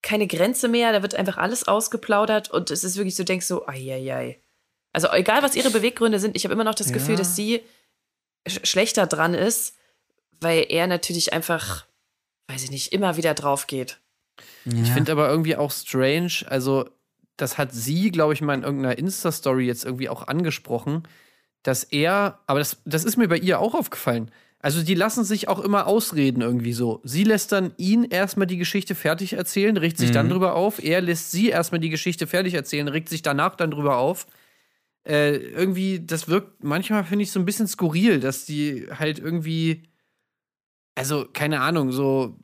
[0.00, 0.92] keine Grenze mehr.
[0.92, 4.40] Da wird einfach alles ausgeplaudert und es ist wirklich so, denkst so, ai, ai, ai.
[4.94, 7.18] Also egal, was ihre Beweggründe sind, ich habe immer noch das Gefühl, Ja.
[7.18, 7.60] dass sie
[8.48, 9.74] sch schlechter dran ist,
[10.40, 11.86] weil er natürlich einfach,
[12.48, 14.00] weiß ich nicht, immer wieder drauf geht.
[14.64, 16.88] Ich finde aber irgendwie auch strange, also
[17.36, 21.04] das hat sie, glaube ich, mal in irgendeiner Insta-Story jetzt irgendwie auch angesprochen,
[21.62, 24.30] dass er, aber das, das ist mir bei ihr auch aufgefallen.
[24.58, 27.00] Also die lassen sich auch immer ausreden irgendwie so.
[27.04, 30.82] Sie lässt dann ihn erstmal die Geschichte fertig erzählen, regt sich dann drüber auf.
[30.82, 34.26] Er lässt sie erstmal die Geschichte fertig erzählen, regt sich danach dann drüber auf.
[35.06, 39.84] Äh, irgendwie, das wirkt manchmal, finde ich, so ein bisschen skurril, dass die halt irgendwie,
[40.96, 42.36] also keine Ahnung, so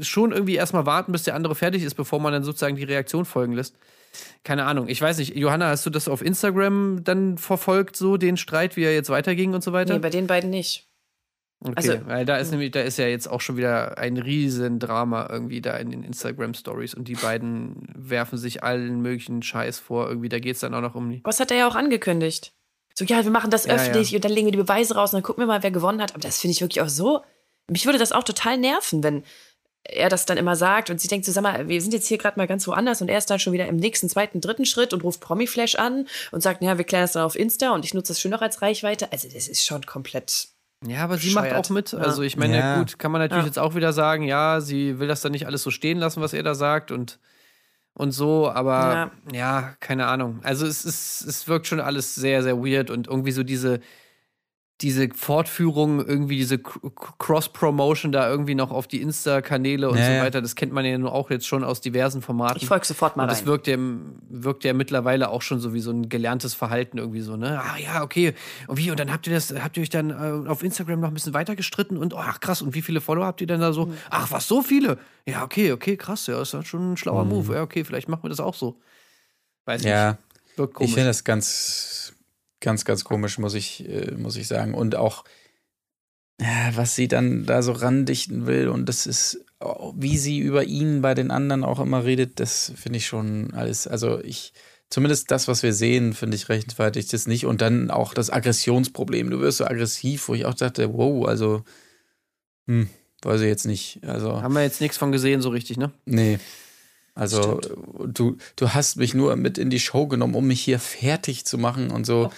[0.00, 3.24] schon irgendwie erstmal warten, bis der andere fertig ist, bevor man dann sozusagen die Reaktion
[3.24, 3.76] folgen lässt.
[4.44, 4.88] Keine Ahnung.
[4.88, 8.84] Ich weiß nicht, Johanna, hast du das auf Instagram dann verfolgt, so den Streit, wie
[8.84, 9.94] er jetzt weiterging und so weiter?
[9.94, 10.86] Nee, bei den beiden nicht.
[11.62, 14.78] okay, also- weil da ist nämlich, da ist ja jetzt auch schon wieder ein riesen
[14.78, 19.78] Drama irgendwie da in den Instagram Stories und die beiden werfen sich allen möglichen Scheiß
[19.80, 20.08] vor.
[20.08, 21.20] Irgendwie, da geht es dann auch noch um die.
[21.24, 22.52] Was hat er ja auch angekündigt?
[22.94, 24.16] So, ja, wir machen das Ja, öffentlich ja.
[24.18, 26.12] und dann legen wir die Beweise raus und dann gucken wir mal, wer gewonnen hat.
[26.12, 27.22] Aber das finde ich wirklich auch so.
[27.70, 29.22] Mich würde das auch total nerven, wenn
[29.84, 32.18] er das dann immer sagt und sie denkt so, sag mal, wir sind jetzt hier
[32.18, 34.92] gerade mal ganz woanders und er ist dann schon wieder im nächsten, zweiten, dritten Schritt
[34.92, 37.94] und ruft Promiflash an und sagt, ja, wir klären das dann auf Insta und ich
[37.94, 39.10] nutze das schön noch als Reichweite.
[39.10, 40.48] Also das ist schon komplett.
[40.86, 41.92] Ja, aber sie macht auch mit.
[41.92, 41.98] Ja.
[41.98, 42.78] Also ich meine, Ja.
[42.78, 43.48] gut, kann man natürlich Ja.
[43.48, 46.32] jetzt auch wieder sagen, ja, sie will das dann nicht alles so stehen lassen, was
[46.32, 47.18] er da sagt und,
[47.94, 49.74] und so, aber ja.
[49.80, 50.40] keine Ahnung.
[50.42, 53.80] Also es ist, es wirkt schon alles sehr, sehr weird und irgendwie so diese,
[54.82, 60.40] diese Fortführung, irgendwie diese Cross-Promotion da irgendwie noch auf die Insta-Kanäle und Ja, so weiter,
[60.42, 62.56] das kennt man ja nun auch jetzt schon aus diversen Formaten.
[62.56, 63.46] Ich folge sofort mal Und das rein.
[63.46, 63.76] wirkt ja,
[64.28, 67.60] wirkt ja mittlerweile auch schon so wie so ein gelerntes Verhalten irgendwie so, ne?
[67.62, 68.34] Ah ja, okay.
[68.68, 68.90] Und wie?
[68.90, 71.34] Und dann habt ihr das, habt ihr euch dann äh, auf Instagram noch ein bisschen
[71.34, 73.92] weiter gestritten und oh, ach krass, und wie viele Follower habt ihr denn da so?
[74.08, 74.98] Ach, was, so viele?
[75.26, 77.54] Ja, okay, okay, krass, ja, ist schon ein schlauer Move.
[77.54, 78.80] Ja, okay, vielleicht machen wir das auch so.
[79.66, 80.20] Weiß Ja, nicht.
[80.56, 80.94] Wirkt ich komisch.
[80.94, 81.99] finde das ganz,
[82.60, 84.74] ganz, ganz komisch, muss ich, äh, muss ich sagen.
[84.74, 85.24] Und auch,
[86.40, 90.64] ja, was sie dann da so randichten will und das ist, oh, wie sie über
[90.64, 94.52] ihn bei den anderen auch immer redet, das finde ich schon alles, also ich,
[94.90, 97.46] zumindest das, was wir sehen, finde ich rechtfertigt das nicht.
[97.46, 99.30] Und dann auch das Aggressionsproblem.
[99.30, 101.62] Du wirst so aggressiv, wo ich auch dachte, wow, also,
[102.66, 102.88] hm,
[103.22, 104.00] weiß ich jetzt nicht.
[104.04, 105.92] Also, Haben wir jetzt nichts von gesehen, so richtig, ne?
[106.04, 106.38] Nee.
[107.14, 107.60] Also
[108.06, 111.58] du, du hast mich nur mit in die Show genommen, um mich hier fertig zu
[111.58, 112.30] machen und so.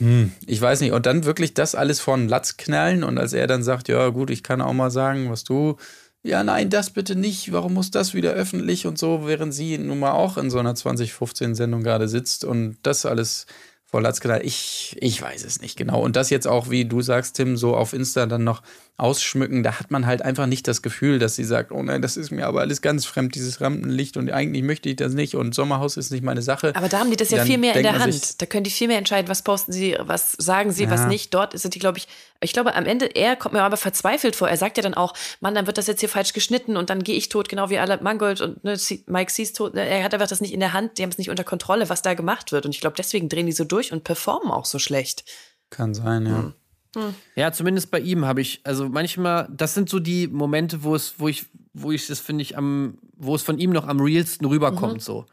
[0.00, 0.92] Hm, ich weiß nicht.
[0.92, 4.30] Und dann wirklich das alles von Latz knallen und als er dann sagt, ja gut,
[4.30, 5.76] ich kann auch mal sagen, was du,
[6.22, 10.00] ja nein, das bitte nicht, warum muss das wieder öffentlich und so, während sie nun
[10.00, 13.46] mal auch in so einer 2015-Sendung gerade sitzt und das alles
[13.84, 14.44] vor Latz knallt.
[14.44, 16.02] Ich, ich weiß es nicht genau.
[16.02, 18.62] Und das jetzt auch, wie du sagst, Tim, so auf Insta dann noch
[18.98, 22.16] ausschmücken, da hat man halt einfach nicht das Gefühl, dass sie sagt, oh nein, das
[22.16, 25.54] ist mir aber alles ganz fremd, dieses Rampenlicht und eigentlich möchte ich das nicht und
[25.54, 26.72] Sommerhaus ist nicht meine Sache.
[26.76, 28.12] Aber da haben die das ja Dann viel mehr in der Hand.
[28.14, 31.06] sich- da können die viel mehr entscheiden, was posten sie, was sagen sie, was Ja.
[31.08, 31.34] nicht.
[31.34, 32.06] Dort sind die, glaube ich,
[32.40, 34.48] ich glaube, am Ende, er kommt mir aber verzweifelt vor.
[34.48, 37.02] Er sagt ja dann auch, Mann, dann wird das jetzt hier falsch geschnitten und dann
[37.02, 39.74] gehe ich tot, genau wie alle Mangold und ne, C- Mike Sees tot.
[39.74, 41.88] Ne, Er hat einfach das nicht in der Hand, die haben es nicht unter Kontrolle,
[41.88, 42.66] was da gemacht wird.
[42.66, 45.24] Und ich glaube, deswegen drehen die so durch und performen auch so schlecht.
[45.70, 46.52] Kann sein, ja.
[47.36, 51.14] Ja, zumindest bei ihm habe ich, also manchmal, das sind so die Momente, wo es,
[51.18, 54.44] wo ich, wo ich das finde ich am, wo es von ihm noch am realsten
[54.44, 55.26] rüberkommt, so.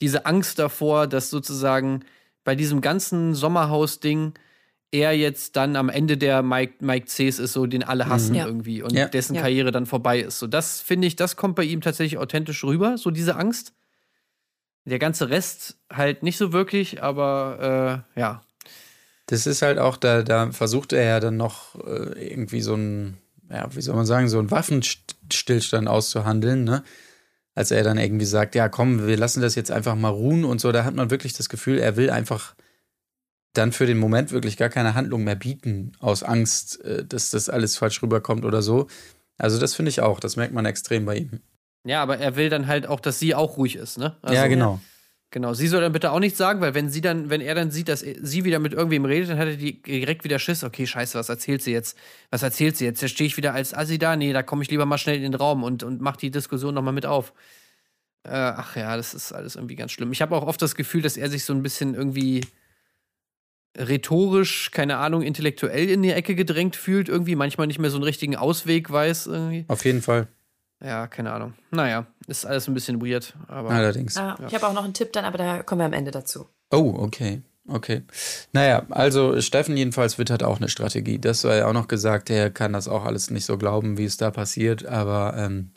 [0.00, 2.04] Diese Angst davor, dass sozusagen
[2.44, 4.32] bei diesem ganzen Sommerhaus-Ding
[4.92, 8.46] er jetzt dann am Ende der Mike, Mike Cs ist, so den alle hassen Ja.
[8.46, 9.06] irgendwie und Ja.
[9.08, 9.42] dessen Ja.
[9.42, 10.38] Karriere dann vorbei ist.
[10.38, 13.72] So, das finde ich, das kommt bei ihm tatsächlich authentisch rüber, so diese Angst.
[14.84, 18.42] Der ganze Rest halt nicht so wirklich, aber äh, ja.
[19.30, 23.16] Das ist halt auch, da, da versucht er ja dann noch äh, irgendwie so ein,
[23.48, 26.82] ja, wie soll man sagen, so einen Waffenstillstand auszuhandeln, ne?
[27.54, 30.60] Als er dann irgendwie sagt, ja, komm, wir lassen das jetzt einfach mal ruhen und
[30.60, 32.54] so, da hat man wirklich das Gefühl, er will einfach
[33.52, 37.48] dann für den Moment wirklich gar keine Handlung mehr bieten, aus Angst, äh, dass das
[37.48, 38.86] alles falsch rüberkommt oder so.
[39.38, 41.40] Also das finde ich auch, das merkt man extrem bei ihm.
[41.84, 44.16] Ja, aber er will dann halt auch, dass sie auch ruhig ist, ne?
[44.22, 44.80] Also- ja, genau.
[45.32, 47.70] Genau, sie soll dann bitte auch nichts sagen, weil wenn sie dann, wenn er dann
[47.70, 50.64] sieht, dass sie wieder mit irgendwem redet, dann hat er die direkt wieder Schiss.
[50.64, 51.96] Okay, scheiße, was erzählt sie jetzt?
[52.30, 53.00] Was erzählt sie jetzt?
[53.00, 54.16] Da stehe ich wieder als Assi da.
[54.16, 56.74] Nee, da komme ich lieber mal schnell in den Raum und, und mach die Diskussion
[56.74, 57.32] nochmal mit auf.
[58.24, 60.10] Äh, ach ja, das ist alles irgendwie ganz schlimm.
[60.10, 62.40] Ich habe auch oft das Gefühl, dass er sich so ein bisschen irgendwie
[63.78, 68.04] rhetorisch, keine Ahnung, intellektuell in die Ecke gedrängt fühlt, irgendwie manchmal nicht mehr so einen
[68.04, 69.64] richtigen Ausweg weiß, irgendwie.
[69.68, 70.26] Auf jeden Fall.
[70.82, 71.54] Ja, keine Ahnung.
[71.70, 73.70] Naja, ist alles ein bisschen weird, aber.
[73.70, 74.16] Allerdings.
[74.16, 76.48] Ah, Ich habe auch noch einen Tipp dann, aber da kommen wir am Ende dazu.
[76.70, 77.42] Oh, okay.
[77.68, 78.02] Okay.
[78.52, 81.18] Naja, also Steffen jedenfalls wittert auch eine Strategie.
[81.20, 84.06] Das war ja auch noch gesagt, er kann das auch alles nicht so glauben, wie
[84.06, 85.70] es da passiert, aber ähm,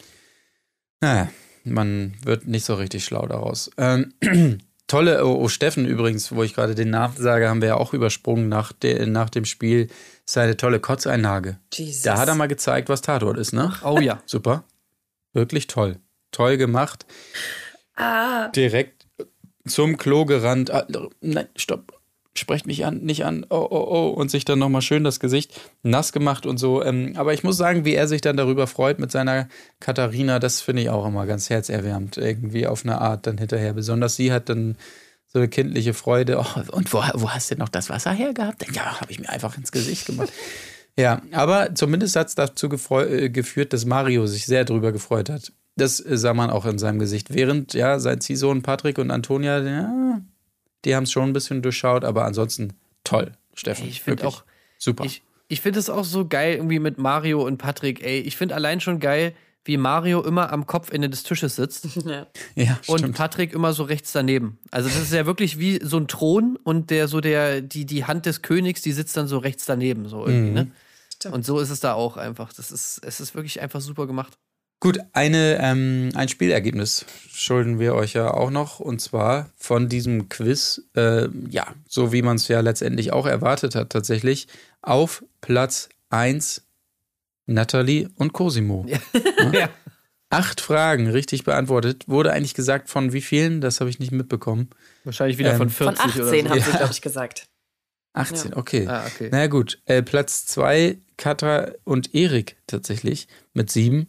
[1.02, 1.30] naja,
[1.64, 3.70] man wird nicht so richtig schlau daraus.
[3.78, 4.14] Ähm,
[4.88, 7.94] tolle, oh, oh, Steffen übrigens, wo ich gerade den Namen sage, haben wir ja auch
[7.94, 9.90] übersprungen nach, de, nach dem Spiel,
[10.26, 11.60] seine tolle Kotzeinlage.
[11.74, 12.04] Jesus.
[12.04, 13.72] Da hat er mal gezeigt, was Tatort ist, ne?
[13.84, 14.22] Oh ja.
[14.26, 14.64] Super.
[15.34, 15.98] Wirklich toll.
[16.32, 17.06] Toll gemacht.
[17.96, 18.48] Ah.
[18.50, 19.08] Direkt
[19.66, 20.72] zum Klo gerannt.
[20.72, 20.88] Ah,
[21.22, 22.00] nein, stopp.
[22.36, 23.46] Sprecht mich an, nicht an.
[23.52, 24.08] Oh, oh, oh.
[24.10, 25.54] Und sich dann nochmal schön das Gesicht
[25.84, 26.84] nass gemacht und so.
[26.84, 29.48] Ähm, aber ich muss sagen, wie er sich dann darüber freut mit seiner
[29.80, 32.18] Katharina, das finde ich auch immer ganz herzerwärmend.
[32.18, 33.74] Irgendwie auf eine Art dann hinterher.
[33.74, 34.78] Besonders sie hat dann
[35.28, 36.40] so eine kindliche Freude.
[36.40, 38.66] Oh, und wo, wo hast du noch das Wasser hergehabt?
[38.74, 40.34] Ja, habe ich mir einfach ins Gesicht gemacht.
[40.98, 45.30] Ja, aber zumindest hat es dazu gefreu- äh, geführt, dass Mario sich sehr drüber gefreut
[45.30, 45.52] hat.
[45.76, 47.34] Das äh, sah man auch in seinem Gesicht.
[47.34, 50.22] Während, ja, sein Ziehsohn Patrick und Antonia, ja,
[50.86, 52.74] die haben es schon ein bisschen durchschaut, aber ansonsten
[53.04, 53.88] toll, Steffen.
[53.88, 54.44] Ich finde auch,
[54.78, 55.04] super.
[55.06, 58.04] Ich, ich finde es auch so geil irgendwie mit Mario und Patrick.
[58.04, 59.34] Ey, ich finde allein schon geil,
[59.66, 62.28] wie Mario immer am Kopfende des Tisches sitzt Ja.
[62.56, 63.16] ja, und stimmt.
[63.18, 64.60] Patrick immer so rechts daneben.
[64.72, 68.04] Also das ist ja wirklich wie so ein Thron und der so der die die
[68.06, 70.54] Hand des Königs, die sitzt dann so rechts daneben so irgendwie, Mhm.
[70.54, 70.72] ne?
[71.24, 71.36] Stimmt.
[71.36, 72.52] Und so ist es da auch einfach.
[72.54, 74.38] Das ist es ist wirklich einfach super gemacht.
[74.82, 78.82] Gut, eine, ähm, ein Spielergebnis schulden wir euch ja auch noch.
[78.82, 83.76] Und zwar von diesem Quiz, äh, ja, so wie man es ja letztendlich auch erwartet
[83.76, 84.48] hat, tatsächlich,
[84.82, 86.64] auf Platz 1
[87.46, 88.86] Natalie und Cosimo.
[88.88, 89.00] Ja.
[89.54, 89.70] ja.
[90.30, 92.04] Acht Fragen richtig beantwortet.
[92.08, 93.62] Wurde eigentlich gesagt von wie vielen?
[93.62, 94.70] Das habe ich nicht mitbekommen.
[95.04, 96.50] Wahrscheinlich wieder Ähm, von Von 40 oder 18 so.
[96.52, 96.78] haben sie, Ja.
[96.78, 97.48] glaube ich, gesagt.
[98.14, 98.88] 18, okay.
[98.88, 99.30] Ah, okay.
[99.32, 99.80] Na ja, gut.
[99.86, 104.08] Äh, Platz 2, Katra und Erik tatsächlich mit sieben.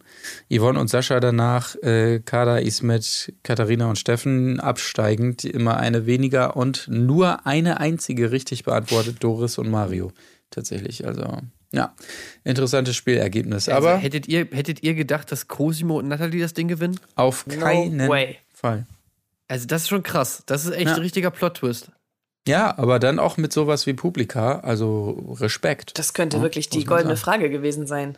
[0.51, 6.87] Yvonne und Sascha danach, äh, Kada, Ismet, Katharina und Steffen absteigend, immer eine weniger und
[6.87, 10.11] nur eine einzige richtig beantwortet, Doris und Mario
[10.51, 11.05] tatsächlich.
[11.07, 11.39] Also,
[11.71, 11.93] ja,
[12.43, 13.67] interessantes Spielergebnis.
[13.69, 16.99] Also, Aber hättet ihr, hättet ihr gedacht, dass Cosimo und Natalie das Ding gewinnen?
[17.15, 18.37] auf keinen way.
[18.53, 18.85] Fall.
[19.47, 20.43] Also, das ist schon krass.
[20.45, 20.93] Das ist echt Ja.
[20.95, 21.91] ein richtiger Plot-Twist.
[22.47, 25.97] Ja, aber dann auch mit sowas wie Publika, also Respekt.
[25.97, 27.39] Das könnte Ja, wirklich die goldene sagen.
[27.39, 28.17] Frage gewesen sein.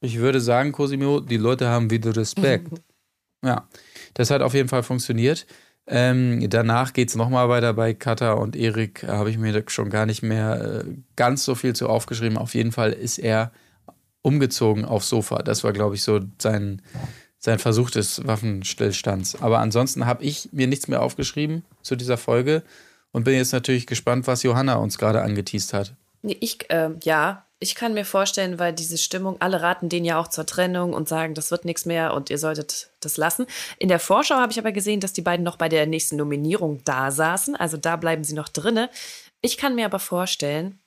[0.00, 2.80] Ich würde sagen, Cosimo, die Leute haben wieder Respekt.
[3.44, 3.68] ja,
[4.14, 5.46] das hat auf jeden Fall funktioniert.
[5.88, 9.04] Ähm, danach geht es nochmal weiter bei Kata und Erik.
[9.06, 10.84] Habe ich mir schon gar nicht mehr äh,
[11.14, 12.38] ganz so viel zu aufgeschrieben.
[12.38, 13.52] Auf jeden Fall ist er
[14.22, 15.42] umgezogen aufs Sofa.
[15.42, 16.82] Das war, glaube ich, so sein,
[17.38, 19.40] sein Versuch des Waffenstillstands.
[19.40, 22.64] Aber ansonsten habe ich mir nichts mehr aufgeschrieben zu dieser Folge
[23.12, 25.94] und bin jetzt natürlich gespannt, was Johanna uns gerade angeteased hat.
[26.22, 30.28] Ich, äh, ja, ich kann mir vorstellen, weil diese Stimmung, alle raten denen ja auch
[30.28, 33.46] zur Trennung und sagen, das wird nichts mehr und ihr solltet das lassen.
[33.78, 36.82] In der Vorschau habe ich aber gesehen, dass die beiden noch bei der nächsten Nominierung
[36.84, 37.56] da saßen.
[37.56, 38.90] Also da bleiben sie noch drinne.
[39.40, 40.80] Ich kann mir aber vorstellen,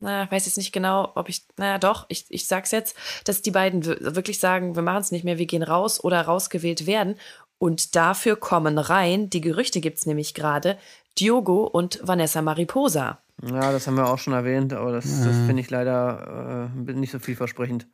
[0.00, 3.50] na, weiß jetzt nicht genau, ob ich, naja, doch, ich, ich sag's jetzt, dass die
[3.50, 7.16] beiden wir- wirklich sagen, wir machen es nicht mehr, wir gehen raus oder rausgewählt werden.
[7.58, 10.76] Und dafür kommen rein, die Gerüchte gibt's nämlich gerade,
[11.18, 13.18] Diogo und Vanessa Mariposa.
[13.42, 17.10] Ja, das haben wir auch schon erwähnt, aber das, das finde ich leider äh, nicht
[17.10, 17.86] so vielversprechend.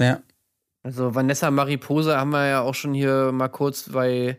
[0.00, 0.20] Ja,
[0.82, 4.38] Also Vanessa Mariposa haben wir ja auch schon hier mal kurz bei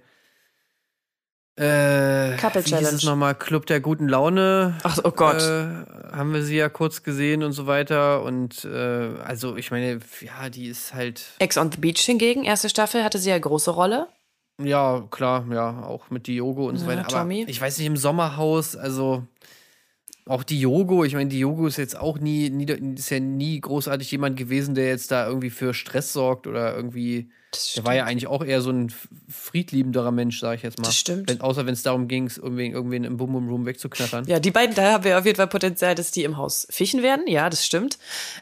[1.58, 3.00] äh, Couple wie Challenge.
[3.04, 4.78] nochmal Club der guten Laune.
[4.84, 5.42] Ach, oh Gott.
[5.42, 8.22] Äh, haben wir sie ja kurz gesehen und so weiter.
[8.24, 12.70] Und äh, also ich meine, ja, die ist halt, Ex on the Beach hingegen, erste
[12.70, 14.08] Staffel, hatte sie ja große Rolle.
[14.60, 17.06] Ja, klar, ja, auch mit Diogo und so Ja, weiter.
[17.08, 17.46] Aber Tommy.
[17.48, 19.28] ich weiß nicht, im Sommerhaus, also
[20.26, 24.38] auch Diogo, ich meine, Diogo ist jetzt auch nie, nie, ist ja nie großartig jemand
[24.38, 27.30] gewesen, der jetzt da irgendwie für Stress sorgt oder irgendwie.
[27.52, 28.92] Das Der war ja eigentlich auch eher so ein
[29.30, 30.86] friedliebenderer Mensch, sag ich jetzt mal.
[30.86, 31.30] Das stimmt.
[31.30, 34.26] Wenn, außer wenn es darum ging, irgendwen, irgendwen im Bum Bum Room wegzuknattern.
[34.28, 37.02] Ja, die beiden, da haben wir auf jeden Fall Potenzial, dass die im Haus fischen
[37.04, 37.26] werden.
[37.28, 37.98] Ja, das stimmt.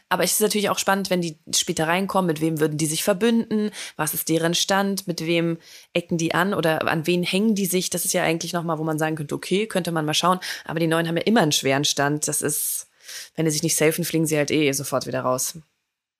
[0.08, 3.04] Aber es ist natürlich auch spannend, wenn die später reinkommen, mit wem würden die sich
[3.04, 3.70] verbünden?
[3.96, 5.06] Was ist deren Stand?
[5.06, 5.58] Mit wem
[5.92, 6.52] ecken die an?
[6.52, 7.90] Oder an wen hängen die sich?
[7.90, 10.40] Das ist ja eigentlich nochmal, wo man sagen könnte, okay, könnte man mal schauen.
[10.64, 12.26] Aber die Neuen haben ja immer einen schweren Stand.
[12.26, 12.88] Das ist,
[13.36, 15.58] wenn die sich nicht safen, fliegen sie halt eh sofort wieder raus.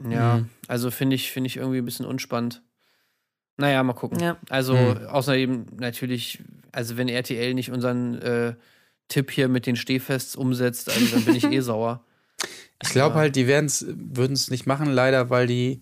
[0.09, 0.51] Ja, Mhm.
[0.68, 2.62] also finde ich, finde ich irgendwie ein bisschen unspannend.
[3.57, 4.20] Naja, mal gucken.
[4.20, 4.36] Ja.
[4.50, 5.07] Also, Mhm.
[5.07, 6.42] außerdem natürlich,
[6.72, 8.54] also wenn RTL nicht unseren äh,
[9.09, 12.04] Tipp hier mit den Stehfests umsetzt, also dann bin ich eh sauer.
[12.82, 15.80] Ich glaube halt, die werden's, würden es nicht machen, leider, weil die,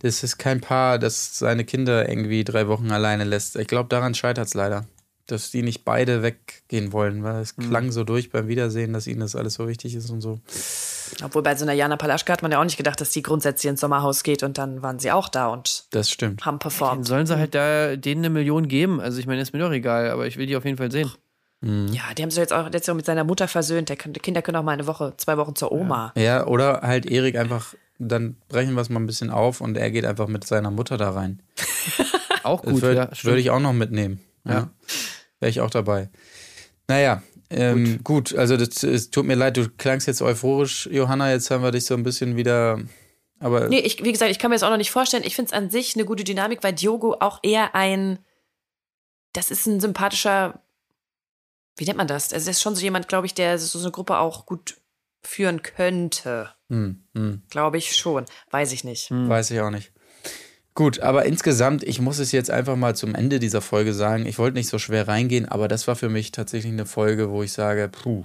[0.00, 3.56] das ist kein Paar, das seine Kinder irgendwie drei Wochen alleine lässt.
[3.56, 4.86] Ich glaube, daran scheitert es leider.
[5.26, 9.20] Dass die nicht beide weggehen wollen, weil es klang so durch beim Wiedersehen, dass ihnen
[9.20, 10.40] das alles so wichtig ist und so.
[11.24, 13.70] Obwohl bei so einer Jana Palaschka hat man ja auch nicht gedacht, dass die grundsätzlich
[13.70, 16.44] ins Sommerhaus geht und dann waren sie auch da und Das stimmt.
[16.44, 17.06] haben Dann performt.
[17.06, 19.00] sollen sie halt da denen eine Million geben.
[19.00, 21.10] Also ich meine, ist mir doch egal, aber ich will die auf jeden Fall sehen.
[21.62, 23.88] Ja, die haben sich jetzt auch letztes Jahr mit seiner Mutter versöhnt.
[23.88, 26.12] Der kann, die Kinder können auch mal eine Woche, zwei Wochen zur Oma.
[26.18, 29.90] Ja, oder halt Erik einfach, dann brechen wir es mal ein bisschen auf und er
[29.90, 31.40] geht einfach mit seiner Mutter da rein.
[32.42, 33.24] Auch Das gut, würde ja.
[33.24, 34.20] würd ich auch noch mitnehmen.
[34.44, 34.52] Ja.
[34.52, 34.70] Ja.
[35.44, 36.08] Wäre ich auch dabei.
[36.88, 38.34] Naja, ähm, gut.
[38.34, 41.32] also das, es tut mir leid, du klangst jetzt euphorisch, Johanna.
[41.32, 42.80] Jetzt haben wir dich so ein bisschen wieder.
[43.40, 45.22] Aber Nee, ich, wie gesagt, ich kann mir das auch noch nicht vorstellen.
[45.22, 48.20] Ich finde es an sich eine gute Dynamik, weil Diogo auch eher ein,
[49.34, 50.62] das ist ein sympathischer,
[51.76, 52.32] wie nennt man das?
[52.32, 54.78] Also, das ist schon so jemand, glaube ich, der so eine Gruppe auch gut
[55.22, 56.54] führen könnte.
[56.70, 58.24] hm, hm, Glaube ich schon.
[58.50, 59.10] Weiß ich nicht.
[59.10, 59.92] weiß ich auch nicht.
[60.74, 64.26] Gut, aber insgesamt, ich muss es jetzt einfach mal zum Ende dieser Folge sagen.
[64.26, 67.44] Ich wollte nicht so schwer reingehen, aber das war für mich tatsächlich eine Folge, wo
[67.44, 68.24] ich sage, puh.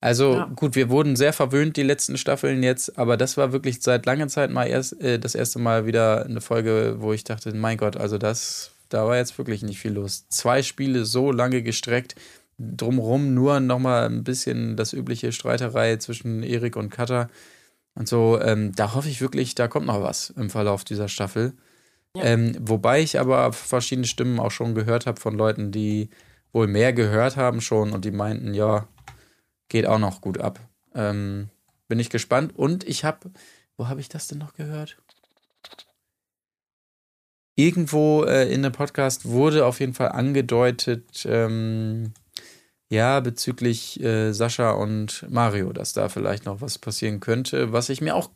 [0.00, 0.50] Also Ja.
[0.56, 4.28] gut, wir wurden sehr verwöhnt die letzten Staffeln jetzt, aber das war wirklich seit langer
[4.28, 7.96] Zeit mal erst äh, das erste Mal wieder eine Folge, wo ich dachte, mein Gott,
[7.96, 10.26] also das, da war jetzt wirklich nicht viel los.
[10.28, 12.16] Zwei Spiele so lange gestreckt,
[12.58, 17.28] drumherum nur nochmal ein bisschen das übliche Streiterei zwischen Erik und Katha.
[17.94, 21.52] Und so, ähm, da hoffe ich wirklich, da kommt noch was im Verlauf dieser Staffel.
[22.16, 22.24] Ja.
[22.24, 26.10] Ähm, wobei ich aber verschiedene Stimmen auch schon gehört habe von Leuten, die
[26.52, 28.86] wohl mehr gehört haben schon und die meinten, ja,
[29.68, 30.60] geht auch noch gut ab.
[30.94, 31.48] Ähm,
[31.88, 32.56] bin ich gespannt.
[32.56, 33.30] Und ich habe,
[33.76, 34.98] wo habe ich das denn noch gehört?
[37.54, 42.14] Irgendwo äh, in dem Podcast wurde auf jeden Fall angedeutet, ähm,
[42.92, 48.00] ja, bezüglich äh, Sascha und Mario, dass da vielleicht noch was passieren könnte, was ich
[48.02, 48.30] mir auch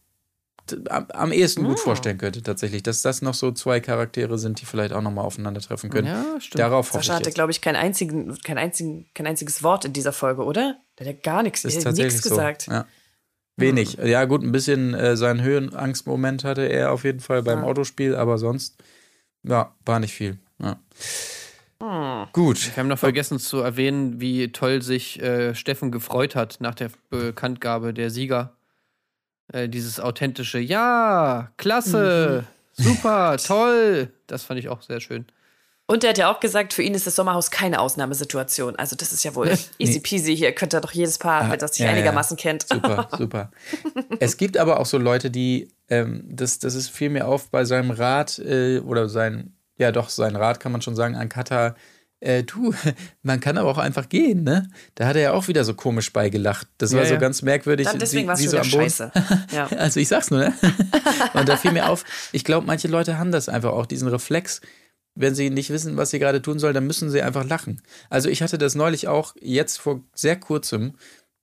[0.88, 1.68] am, am ehesten Oh.
[1.68, 2.82] gut vorstellen könnte, tatsächlich.
[2.82, 6.08] Dass das noch so zwei Charaktere sind, die vielleicht auch nochmal aufeinandertreffen können.
[6.08, 6.58] Ja, stimmt.
[6.58, 9.92] Darauf hoffe Sascha ich hatte, glaube ich, kein, einzigen, kein, einzigen, kein einziges Wort in
[9.92, 10.78] dieser Folge, oder?
[10.98, 12.30] Der hat gar nichts, ist nichts so.
[12.30, 12.66] gesagt.
[12.66, 12.86] Ja.
[13.58, 13.98] Wenig.
[14.02, 17.64] Ja, gut, ein bisschen äh, seinen Höhenangstmoment hatte er auf jeden Fall beim Ja.
[17.64, 18.76] Autospiel, aber sonst,
[19.44, 20.38] ja, war nicht viel.
[20.58, 20.80] Ja.
[21.82, 22.26] Hm.
[22.32, 22.66] Gut.
[22.74, 26.90] Wir haben noch vergessen zu erwähnen, wie toll sich äh, Steffen gefreut hat nach der
[27.10, 28.52] Bekanntgabe der Sieger.
[29.52, 32.44] Äh, dieses authentische Ja, klasse,
[32.78, 32.84] Mhm.
[32.84, 34.12] super, toll.
[34.26, 35.26] Das fand ich auch sehr schön.
[35.88, 38.74] Und er hat ja auch gesagt, für ihn ist das Sommerhaus keine Ausnahmesituation.
[38.74, 40.36] Also das ist ja wohl easy peasy.
[40.36, 41.92] Hier könnte doch jedes Paar, Ah, das sich ja, ja.
[41.92, 42.66] einigermaßen kennt.
[42.66, 43.52] Super, super.
[44.18, 47.64] es gibt aber auch so Leute, die, ähm, das, das ist fiel mir auf bei
[47.64, 51.74] seinem Rat äh, oder sein, ja doch, sein Rat kann man schon sagen an Kata.
[52.20, 52.74] Äh, du,
[53.22, 54.68] man kann aber auch einfach gehen, ne?
[54.94, 56.66] Da hat er ja auch wieder so komisch beigelacht.
[56.78, 57.20] Das war Ja, so ja.
[57.20, 57.86] ganz merkwürdig.
[57.86, 59.12] Dann deswegen war es so am scheiße.
[59.52, 59.68] Ja.
[59.76, 60.54] Also ich sag's nur, ne?
[61.34, 64.60] Und da fiel mir auf, ich glaube, manche Leute haben das einfach auch, diesen Reflex.
[65.14, 67.80] Wenn sie nicht wissen, was sie gerade tun sollen, dann müssen sie einfach lachen.
[68.10, 70.94] Also ich hatte das neulich auch jetzt vor sehr kurzem,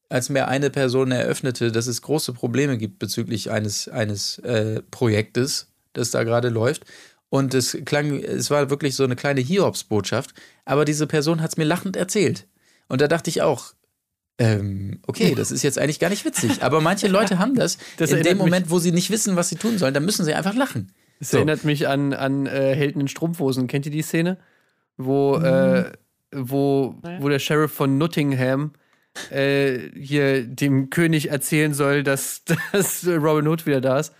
[0.10, 5.68] als mir eine Person eröffnete, dass es große Probleme gibt bezüglich eines, eines äh, Projektes,
[5.94, 6.84] das da gerade läuft.
[7.34, 11.58] Und es klang, es war wirklich so eine kleine Hiobsbotschaft, aber diese Person hat es
[11.58, 12.46] mir lachend erzählt.
[12.90, 13.74] Und da dachte ich auch,
[14.38, 16.62] ähm, okay, das ist jetzt eigentlich gar nicht witzig.
[16.62, 19.56] Aber manche Leute haben das, Das in dem Moment, wo sie nicht wissen, was sie
[19.56, 20.92] tun sollen, dann müssen sie einfach lachen.
[21.18, 21.38] Das So.
[21.38, 23.66] erinnert mich an, an äh, Helden in Strumpfhosen.
[23.66, 24.38] Kennt ihr die Szene?
[24.98, 25.92] Wo, äh,
[26.36, 28.74] wo, wo der Sheriff von Nottingham
[29.32, 34.14] äh, hier dem König erzählen soll, dass, dass Robin Hood wieder da ist.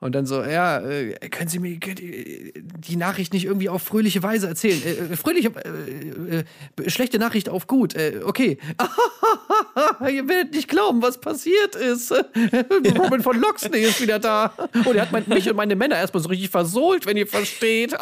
[0.00, 4.48] Und dann so, ja, äh, können Sie mir die Nachricht nicht irgendwie auf fröhliche Weise
[4.48, 4.80] erzählen?
[4.82, 7.94] Äh, äh, fröhlich, äh, äh, schlechte Nachricht auf gut.
[8.24, 8.56] Okay.
[10.10, 12.12] ihr werdet nicht glauben, was passiert ist.
[12.98, 14.54] Robin von Loxley ist wieder da.
[14.72, 17.92] Und er hat mein, mich und meine Männer erstmal so richtig versohlt, wenn ihr versteht.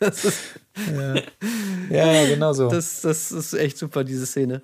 [0.00, 0.38] das, ist,
[1.90, 2.70] Ja, ja, genau so.
[2.70, 4.62] das, das ist echt super, diese Szene.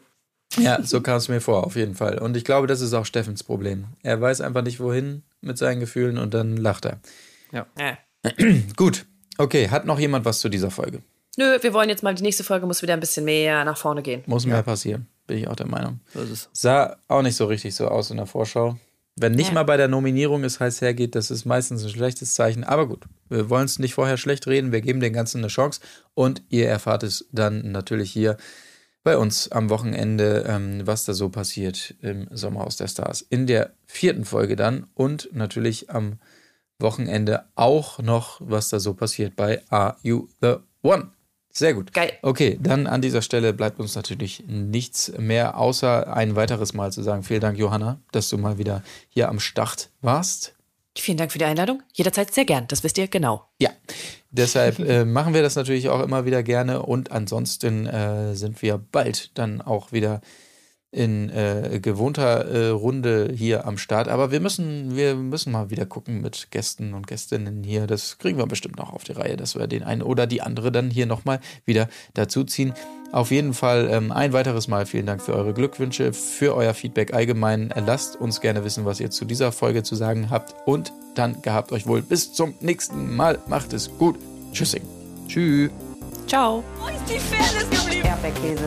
[0.60, 2.18] Ja, so kam es mir vor, auf jeden Fall.
[2.18, 3.86] Und ich glaube, das ist auch Steffens Problem.
[4.02, 7.00] Er weiß einfach nicht, wohin mit seinen Gefühlen und dann lacht er.
[7.52, 7.66] Ja.
[8.76, 9.06] Gut,
[9.38, 11.02] okay, hat noch jemand was zu dieser Folge?
[11.36, 14.02] Nö, wir wollen jetzt mal, die nächste Folge muss wieder ein bisschen mehr nach vorne
[14.02, 14.22] gehen.
[14.26, 16.00] Muss mehr passieren, bin ich auch der Meinung.
[16.52, 18.76] Sah auch nicht so richtig so aus in der Vorschau.
[19.20, 19.54] Wenn nicht Ja.
[19.54, 22.62] mal bei der Nominierung es heiß hergeht, das ist meistens ein schlechtes Zeichen.
[22.64, 24.70] Aber gut, wir wollen es nicht vorher schlecht reden.
[24.72, 25.80] Wir geben den Ganzen eine Chance
[26.14, 28.36] und ihr erfahrt es dann natürlich hier
[29.04, 33.22] bei uns am Wochenende, ähm, was da so passiert im Sommerhaus der Stars.
[33.22, 36.18] In der vierten Folge dann und natürlich am
[36.78, 41.10] Wochenende auch noch, was da so passiert bei Are You the One?
[41.50, 41.92] Sehr gut.
[41.92, 42.12] Geil.
[42.22, 47.02] Okay, dann an dieser Stelle bleibt uns natürlich nichts mehr, außer ein weiteres Mal zu
[47.02, 50.54] sagen, vielen Dank, Johanna, dass du mal wieder hier am Start warst.
[50.96, 51.82] Vielen Dank für die Einladung.
[51.94, 53.48] Jederzeit sehr gern, das wisst ihr genau.
[53.58, 53.70] Ja,
[54.30, 58.78] deshalb äh, machen wir das natürlich auch immer wieder gerne und ansonsten äh, sind wir
[58.78, 60.20] bald dann auch wieder
[60.90, 64.08] in äh, gewohnter äh, Runde hier am Start.
[64.08, 67.86] Aber wir müssen, wir müssen mal wieder gucken mit Gästen und Gästinnen hier.
[67.86, 70.72] Das kriegen wir bestimmt noch auf die Reihe, dass wir den einen oder die andere
[70.72, 72.72] dann hier nochmal wieder dazuziehen.
[73.12, 77.12] Auf jeden Fall ähm, ein weiteres Mal vielen Dank für eure Glückwünsche, für euer Feedback
[77.12, 77.72] allgemein.
[77.86, 80.54] Lasst uns gerne wissen, was ihr zu dieser Folge zu sagen habt.
[80.66, 82.02] Und dann gehabt euch wohl.
[82.02, 83.38] Bis zum nächsten Mal.
[83.46, 84.16] Macht es gut.
[84.52, 84.82] Tschüssing.
[85.26, 85.70] Tschüss.
[86.26, 86.62] Ciao.
[88.02, 88.66] Erdbeerkäse.